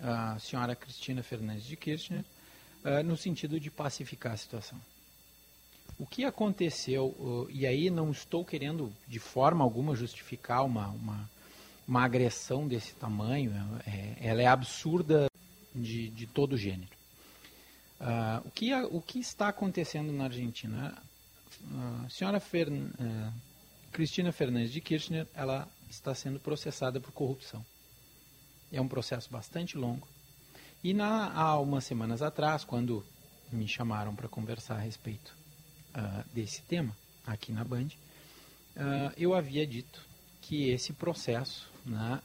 [0.00, 2.24] uh, senhora Cristina Fernandes de Kirchner,
[2.84, 4.80] uh, no sentido de pacificar a situação.
[5.98, 11.30] O que aconteceu, e aí não estou querendo de forma alguma justificar uma, uma,
[11.88, 13.52] uma agressão desse tamanho,
[13.84, 15.28] é, ela é absurda
[15.74, 16.96] de, de todo gênero.
[18.00, 21.02] Uh, o, que, o que está acontecendo na Argentina?
[22.04, 23.32] A senhora Fer, uh,
[23.90, 27.66] Cristina Fernandes de Kirchner ela está sendo processada por corrupção.
[28.70, 30.06] É um processo bastante longo.
[30.84, 33.04] E na, há umas semanas atrás, quando
[33.50, 35.37] me chamaram para conversar a respeito
[35.94, 37.88] uh, desse tema, aqui na Band,
[39.16, 40.00] eu havia dito
[40.40, 42.22] que esse processo né,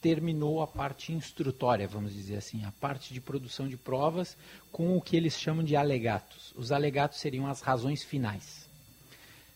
[0.00, 4.36] terminou a parte instrutória, vamos dizer assim, a parte de produção de provas
[4.70, 6.52] com o que eles chamam de alegatos.
[6.56, 8.68] Os alegatos seriam as razões finais.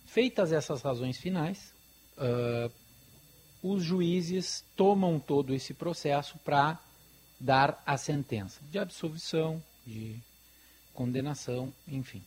[0.07, 1.73] Feitas essas razões finais,
[2.19, 2.71] uh,
[3.63, 6.79] os juízes tomam todo esse processo para
[7.39, 10.17] dar a sentença de absolvição, de
[10.93, 12.23] condenação, enfim.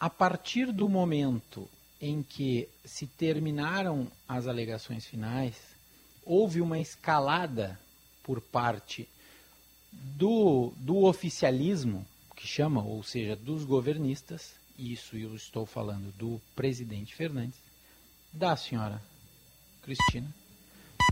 [0.00, 1.68] A partir do momento
[2.00, 5.56] em que se terminaram as alegações finais,
[6.24, 7.78] houve uma escalada
[8.22, 9.08] por parte
[9.90, 17.14] do, do oficialismo, que chama, ou seja, dos governistas, isso eu estou falando do presidente
[17.14, 17.58] Fernandes,
[18.32, 19.02] da senhora
[19.82, 20.32] Cristina,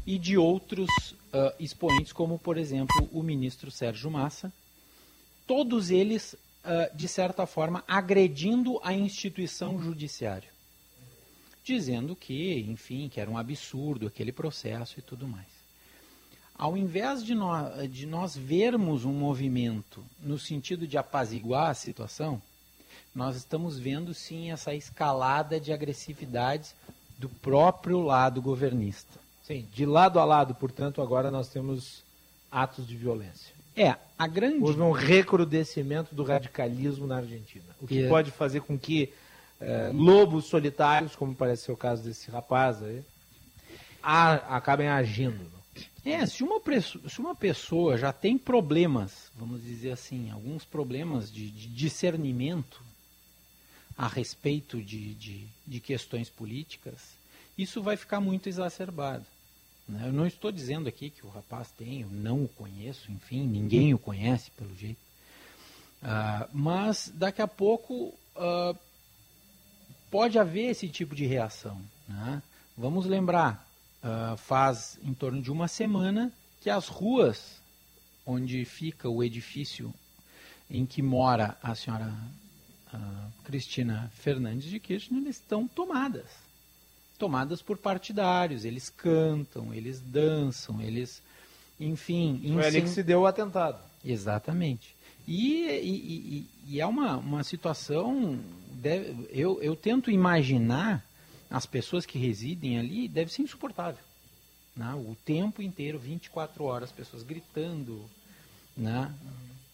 [0.07, 4.53] e de outros uh, expoentes, como, por exemplo, o ministro Sérgio Massa,
[5.47, 6.37] todos eles,
[6.95, 10.57] de certa forma, agredindo a instituição judiciária
[11.67, 15.49] dizendo que, enfim, que era um absurdo aquele processo e tudo mais.
[16.55, 22.41] Ao invés de nós, de nós vermos um movimento no sentido de apaziguar a situação,
[23.12, 26.73] nós estamos vendo sim essa escalada de agressividades
[27.19, 29.19] do próprio lado governista.
[29.43, 32.05] Sim, de lado a lado, portanto, agora nós temos
[32.51, 33.56] atos de violência.
[33.77, 34.62] É, a grande.
[34.64, 37.64] Houve um recrudescimento do radicalismo na Argentina.
[37.81, 38.09] O que é.
[38.09, 39.12] pode fazer com que
[39.61, 43.03] é, lobos solitários, como parece ser o caso desse rapaz aí,
[44.03, 45.57] a, acabem agindo.
[46.05, 46.61] É, se uma,
[47.09, 52.81] se uma pessoa já tem problemas, vamos dizer assim, alguns problemas de, de discernimento
[53.99, 57.16] a respeito de, de, de, questões políticas,
[57.59, 59.24] isso vai ficar muito exacerbado.
[59.89, 60.09] Né?
[60.09, 63.95] Eu não estou dizendo aqui que o rapaz tem, eu não o conheço, enfim, ninguém
[63.95, 64.99] o conhece pelo jeito.
[66.03, 68.76] Uh, mas daqui a pouco uh,
[70.11, 71.80] pode haver esse tipo de reação.
[72.09, 72.43] Né?
[72.76, 73.66] Vamos lembrar,
[74.03, 77.61] uh, faz em torno de uma semana que as ruas
[78.24, 79.95] onde fica o edifício
[80.68, 82.12] em que mora a senhora
[83.45, 86.45] Cristina Fernandes de Kirchner estão tomadas.
[87.17, 88.64] Tomadas por partidários.
[88.64, 91.23] Eles cantam, eles dançam, eles.
[91.79, 92.41] Enfim.
[92.55, 93.79] Foi ali que se deu o atentado.
[94.05, 94.95] Exatamente.
[95.27, 98.39] E, e, e, e é uma, uma situação
[98.77, 101.05] deve, eu, eu tento imaginar
[101.51, 104.03] as pessoas que residem ali, deve ser insuportável.
[104.77, 104.93] Né?
[104.95, 108.05] O tempo inteiro, 24 horas, pessoas gritando,
[108.77, 109.12] né?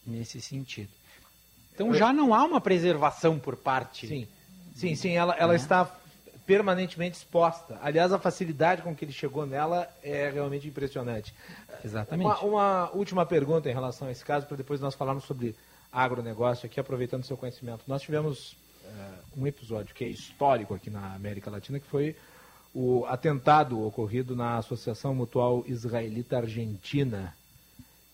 [0.07, 0.91] nesse sentido.
[1.75, 4.07] Então já não há uma preservação por parte.
[4.07, 4.29] Sim,
[4.75, 5.59] sim, sim ela, ela né?
[5.59, 5.85] está
[6.47, 7.79] permanentemente exposta.
[7.83, 11.35] Aliás, a facilidade com que ele chegou nela é realmente impressionante.
[11.85, 12.27] Exatamente.
[12.27, 15.55] Uma, uma última pergunta em relação a esse caso, para depois nós falarmos sobre
[15.93, 17.85] agronegócio aqui, aproveitando o seu conhecimento.
[17.87, 18.53] Nós tivemos
[18.85, 22.17] uh, um episódio que é histórico aqui na América Latina, que foi
[22.75, 27.35] o atentado ocorrido na Associação Mutual Israelita Argentina,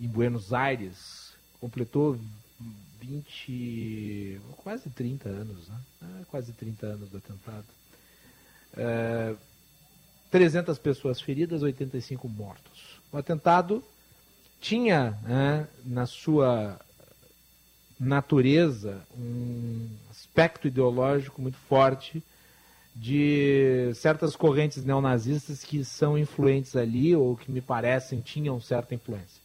[0.01, 1.33] em Buenos Aires.
[1.61, 2.19] Completou
[3.01, 5.81] 20, quase 30 anos, né?
[6.03, 7.78] É, quase 30 anos do atentado.
[8.77, 9.35] É,
[10.31, 13.01] 300 pessoas feridas, 85 mortos.
[13.13, 13.83] O atentado
[14.61, 16.79] tinha né, na sua
[17.99, 22.23] natureza um aspecto ideológico muito forte
[22.95, 29.41] de certas correntes neonazistas que são influentes ali ou que me parecem tinham certa influência.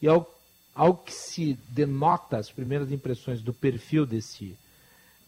[0.00, 0.30] E ao,
[0.74, 4.56] ao que se denota as primeiras impressões do perfil desse,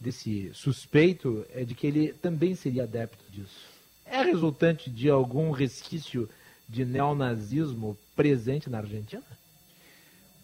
[0.01, 3.69] desse suspeito é de que ele também seria adepto disso.
[4.03, 6.27] É resultante de algum resquício
[6.67, 9.23] de neonazismo presente na Argentina?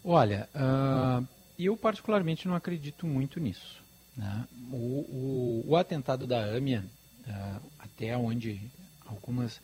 [0.04, 1.26] Olha, uh,
[1.58, 3.82] eu particularmente não acredito muito nisso.
[4.16, 4.46] Né?
[4.70, 6.84] O, o, o, atentado da AMIA,
[7.26, 8.60] uh, até onde
[9.06, 9.60] algumas.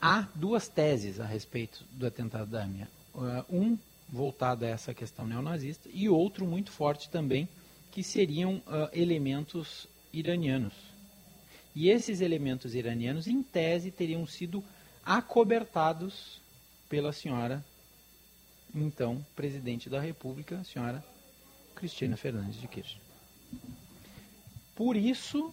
[0.00, 2.88] Há duas teses a respeito do atentado da AMIA.
[3.14, 7.48] Uh, um voltado a essa questão neonazista e outro muito forte também,
[7.98, 10.72] que seriam uh, elementos iranianos.
[11.74, 14.62] E esses elementos iranianos, em tese, teriam sido
[15.04, 16.40] acobertados
[16.88, 17.64] pela senhora
[18.72, 21.04] então presidente da República, senhora
[21.74, 23.02] Cristina Fernandes de Kirchner.
[24.76, 25.48] Por isso,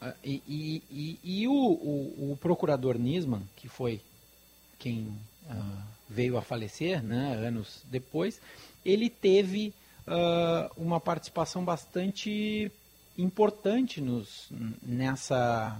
[0.00, 4.00] uh, e, e, e, e o, o, o, procurador Nisman, que foi
[4.78, 5.08] quem
[5.44, 8.40] uh, veio a falecer né, anos depois,
[8.82, 9.74] ele teve
[10.06, 12.70] uh, uma participação bastante
[13.16, 14.48] importante nos,
[14.82, 15.78] nessa,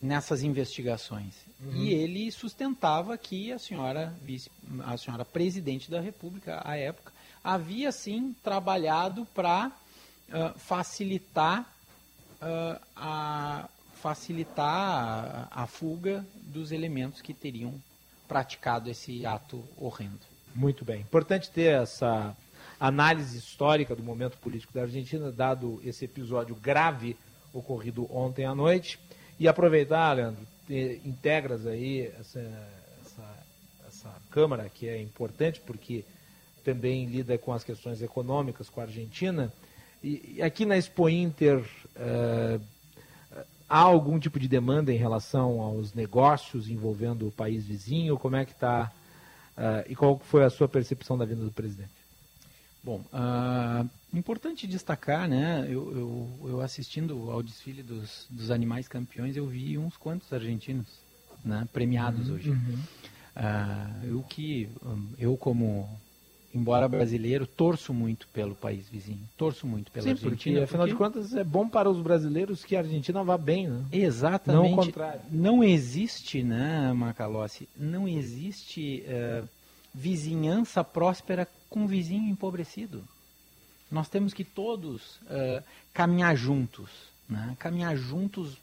[0.00, 1.34] nessas investigações.
[1.60, 1.74] Uhum.
[1.74, 4.50] E ele sustentava que a senhora, vice,
[4.84, 7.12] a senhora presidente da República, à época,
[7.42, 11.62] havia sim trabalhado para uh, facilitar
[12.40, 17.74] uh, a facilitar a, a fuga dos elementos que teriam
[18.28, 20.20] praticado esse ato horrendo.
[20.54, 21.00] Muito bem.
[21.00, 22.36] Importante ter essa
[22.78, 27.16] análise histórica do momento político da Argentina, dado esse episódio grave
[27.52, 28.98] ocorrido ontem à noite.
[29.38, 30.46] E aproveitar, Leandro,
[31.04, 32.40] integras aí essa,
[33.00, 33.46] essa,
[33.86, 36.04] essa Câmara, que é importante porque
[36.64, 39.52] também lida com as questões econômicas com a Argentina.
[40.02, 41.58] E, aqui na Expo Inter,
[41.96, 42.60] uh,
[43.68, 48.18] há algum tipo de demanda em relação aos negócios envolvendo o país vizinho?
[48.18, 48.90] Como é que está?
[49.56, 51.95] Uh, e qual foi a sua percepção da vinda do presidente?
[52.86, 55.66] Bom, uh, importante destacar, né?
[55.68, 60.86] Eu, eu, eu, assistindo ao desfile dos, dos animais campeões, eu vi uns quantos argentinos
[61.44, 62.50] né, premiados uhum, hoje.
[62.50, 62.78] Uhum.
[63.36, 64.70] Uh, o que
[65.18, 65.98] eu como
[66.54, 69.18] embora brasileiro, torço muito pelo país vizinho.
[69.36, 70.60] Torço muito pela Sim, Argentina.
[70.60, 70.92] Porque, afinal porque...
[70.92, 73.84] de contas, é bom para os brasileiros que a Argentina vá bem, né?
[73.90, 74.62] Exatamente.
[74.62, 75.20] Não o contrário.
[75.28, 79.46] Não existe, né, Macalossi, não existe uh,
[79.96, 83.02] vizinhança próspera com vizinho empobrecido.
[83.90, 86.90] Nós temos que todos uh, caminhar juntos,
[87.26, 87.56] né?
[87.58, 88.58] caminhar juntos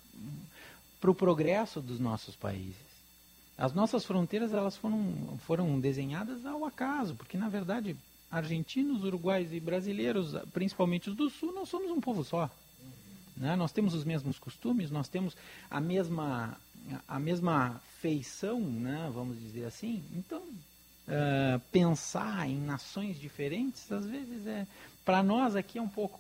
[1.02, 2.76] para o progresso dos nossos países.
[3.58, 7.98] As nossas fronteiras elas foram, foram desenhadas ao acaso, porque na verdade
[8.30, 12.50] argentinos, uruguaios e brasileiros, principalmente os do sul, nós somos um povo só.
[13.36, 13.56] Né?
[13.56, 15.36] Nós temos os mesmos costumes, nós temos
[15.70, 16.58] a mesma,
[17.08, 19.10] a mesma feição, né?
[19.12, 20.04] vamos dizer assim.
[20.16, 20.44] Então,
[21.08, 24.66] uh, pensar em nações diferentes, às vezes, é
[25.06, 26.20] para nós aqui é um pouco,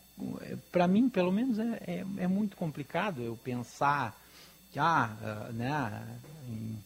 [0.71, 4.13] para mim pelo menos, é, é, é, muito complicado eu pensar
[4.71, 6.19] que, ah, uh, né,
[6.49, 6.77] em,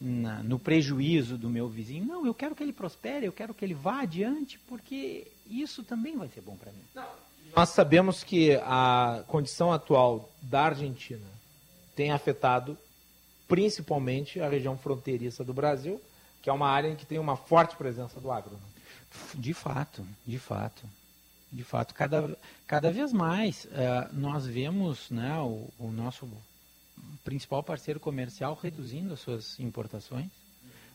[0.00, 2.04] na, no prejuízo do meu vizinho.
[2.04, 6.16] Não, eu quero que ele prospere, eu quero que ele vá adiante, porque isso também
[6.16, 7.06] vai ser bom para mim.
[7.56, 11.26] Nós sabemos que a condição atual da Argentina
[11.94, 12.76] tem afetado
[13.46, 16.00] principalmente a região fronteiriça do Brasil,
[16.44, 18.50] que é uma área em que tem uma forte presença do agro.
[18.50, 18.60] Né?
[19.36, 20.86] De fato, de fato.
[21.50, 22.36] De fato, cada,
[22.66, 26.28] cada vez mais uh, nós vemos né, o, o nosso
[27.24, 30.28] principal parceiro comercial reduzindo as suas importações,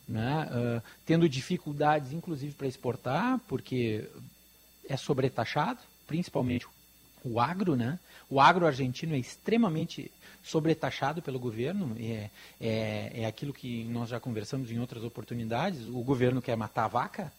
[0.07, 0.47] né?
[0.51, 4.07] Uh, tendo dificuldades, inclusive, para exportar, porque
[4.87, 6.67] é sobretaxado, principalmente
[7.23, 7.99] o agro, né?
[8.29, 10.11] O agro argentino é extremamente
[10.43, 15.87] sobretaxado pelo governo, é, é, é aquilo que nós já conversamos em outras oportunidades.
[15.87, 17.31] O governo quer matar a vaca,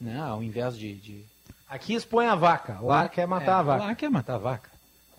[0.00, 0.20] né?
[0.20, 1.24] Ao invés de, de...
[1.68, 3.84] aqui expõe a vaca, lá quer matar é, a vaca.
[3.84, 4.70] Lá quer matar a vaca.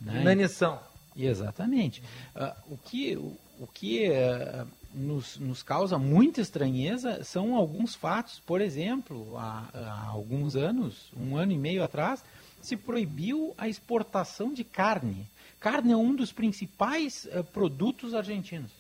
[0.02, 0.22] Né?
[0.22, 0.80] Inanição.
[1.16, 2.02] Exatamente.
[2.36, 8.40] Uh, o que, o, o que uh, nos, nos causa muita estranheza são alguns fatos.
[8.40, 12.24] Por exemplo, há, há, alguns anos, um ano e meio atrás,
[12.66, 15.28] se proibiu a exportação de carne.
[15.59, 18.72] Carne é um dos principais uh, produtos argentinos.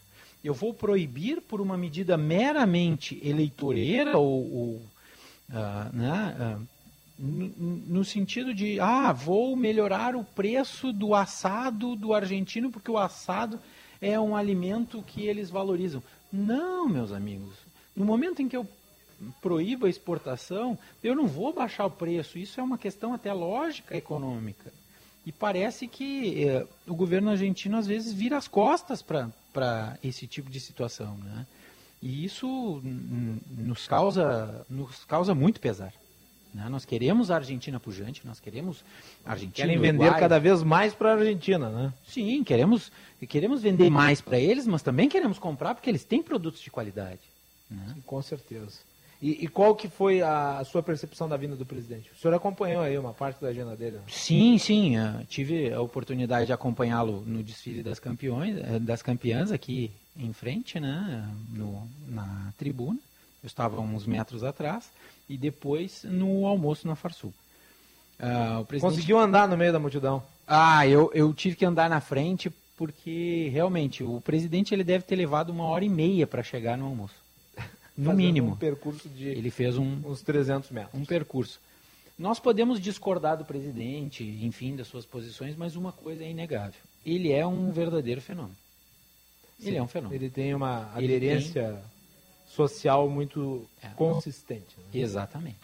[0.43, 4.81] Eu vou proibir por uma medida meramente eleitoreira ou, ou
[5.93, 6.57] né,
[7.17, 13.59] no sentido de, ah, vou melhorar o preço do assado do argentino porque o assado
[14.01, 16.03] é um alimento que eles valorizam.
[16.31, 17.55] Não, meus amigos.
[17.95, 18.67] No momento em que eu
[19.41, 22.37] proíbo a exportação, eu não vou baixar o preço.
[22.37, 24.71] Isso é uma questão até lógica econômica.
[25.25, 30.49] E parece que eh, o governo argentino às vezes vira as costas para esse tipo
[30.49, 31.15] de situação.
[31.17, 31.47] Né?
[32.01, 35.93] E isso nos causa, nos causa muito pesar.
[36.53, 36.67] Né?
[36.69, 38.83] Nós queremos a Argentina pujante, nós queremos
[39.25, 39.67] a Argentina.
[39.67, 40.19] Querem vender Uruguai.
[40.19, 41.93] cada vez mais para a Argentina, né?
[42.05, 42.91] Sim, queremos,
[43.27, 47.21] queremos vender mais para eles, mas também queremos comprar porque eles têm produtos de qualidade.
[47.71, 47.93] Né?
[47.95, 48.79] Sim, com certeza.
[49.23, 52.11] E, e, qual que foi a sua percepção da vinda do presidente?
[52.11, 53.95] O senhor acompanhou aí uma parte da agenda dele?
[53.95, 54.03] Né?
[54.09, 54.95] Sim, sim.
[55.29, 60.77] tive a oportunidade de acompanhá-lo no desfile das campeões, eh, das campeãs aqui em frente,
[60.77, 62.99] né, no, na tribuna.
[63.41, 64.89] Eu estava uns metros atrás
[65.29, 67.33] e depois no almoço na Farsul.
[68.19, 68.91] Uh, presidente...
[68.91, 70.21] Conseguiu andar no meio da multidão?
[70.45, 75.15] Ah, eu, eu tive que andar na frente porque realmente o presidente ele deve ter
[75.15, 77.22] levado uma hora e meia para chegar no almoço.
[77.97, 78.51] No mínimo.
[78.53, 80.93] um percurso de Ele fez um, uns 300 metros.
[80.99, 81.59] um percurso.
[82.17, 86.79] Nós podemos discordar do presidente, enfim, das suas posições, mas uma coisa é inegável.
[87.05, 88.55] Ele é um verdadeiro fenômeno.
[89.59, 90.15] Ele Sim, é um fenômeno.
[90.21, 91.81] Ele tem uma Ele aderência
[92.47, 93.87] social muito É.
[93.89, 94.75] consistente.
[94.77, 94.85] né?
[94.93, 95.57] Exatamente.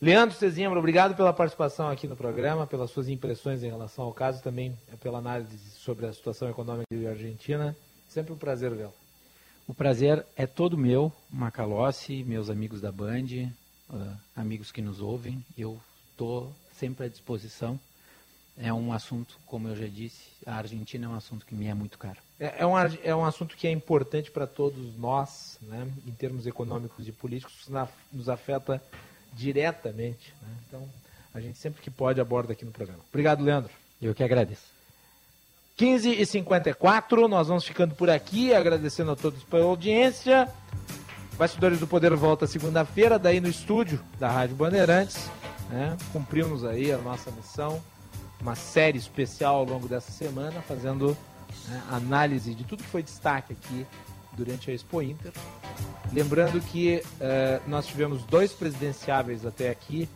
[0.00, 4.42] Leandro Cezimbra, obrigado pela participação aqui no programa, pelas suas impressões em relação ao caso,
[4.42, 7.76] também pela análise sobre a situação econômica da Argentina.
[8.08, 8.94] Sempre um prazer vê-lo.
[9.70, 13.52] O prazer é todo meu, Macalossi, meus amigos da Band,
[13.88, 15.44] ah, amigos que nos ouvem.
[15.56, 15.80] Eu
[16.10, 17.78] estou sempre à disposição.
[18.58, 21.72] É um assunto, como eu já disse, a Argentina é um assunto que me é
[21.72, 22.18] muito caro.
[22.40, 26.48] É, é um, é um assunto que é importante para todos nós, né, em termos
[26.48, 28.82] econômicos e políticos, na- nos afeta
[29.34, 30.34] diretamente.
[30.42, 30.48] né?
[30.66, 30.88] Então,
[31.32, 33.04] a gente sempre que pode aborda aqui no programa.
[33.08, 33.70] Obrigado, Leandro.
[34.02, 34.79] Eu que agradeço.
[35.80, 40.46] 15 e 54 nós vamos ficando por aqui, agradecendo a todos pela audiência.
[41.38, 45.30] Bastidores do Poder volta segunda-feira, daí no estúdio da Rádio Bandeirantes.
[45.70, 45.96] Né?
[46.12, 47.82] Cumprimos aí a nossa missão,
[48.42, 51.16] uma série especial ao longo dessa semana, fazendo
[51.66, 53.86] né, análise de tudo que foi destaque aqui
[54.34, 55.32] durante a Expo Inter.
[56.12, 60.06] Lembrando que eh, nós tivemos dois presidenciáveis até aqui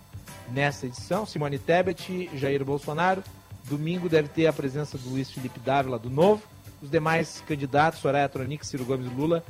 [0.51, 3.25] nessa edição, Simone Tebet e Jair Bolsonaro.
[3.65, 6.43] Domingo deve ter a presença do Luiz Felipe Dávila, do Novo.
[6.83, 9.43] Os demais candidatos, Soraya Tronic, Ciro Gomes Lula,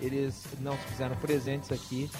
[0.00, 2.10] eles não se fizeram presentes aqui,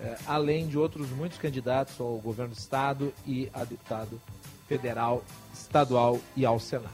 [0.00, 4.20] eh, além de outros muitos candidatos ao governo do Estado e a deputado
[4.66, 5.22] federal,
[5.54, 6.90] estadual e ao Senado.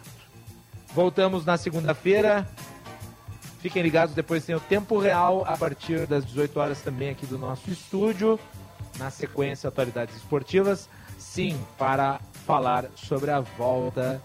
[0.95, 2.47] Voltamos na segunda-feira.
[3.61, 7.39] Fiquem ligados, depois tem o Tempo Real a partir das 18 horas também aqui do
[7.39, 8.39] nosso estúdio.
[8.99, 10.89] Na sequência, atualidades esportivas.
[11.19, 14.23] Sim, para falar sobre a volta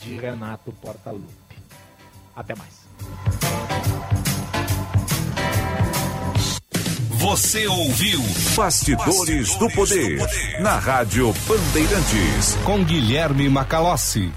[0.00, 1.58] de Renato Portaluppi.
[2.34, 2.80] Até mais.
[7.10, 8.18] Você ouviu
[8.56, 10.18] Bastidores, do, poder,
[10.60, 12.54] na Rádio Bandeirantes.
[12.64, 14.32] Com Guilherme Macalossi.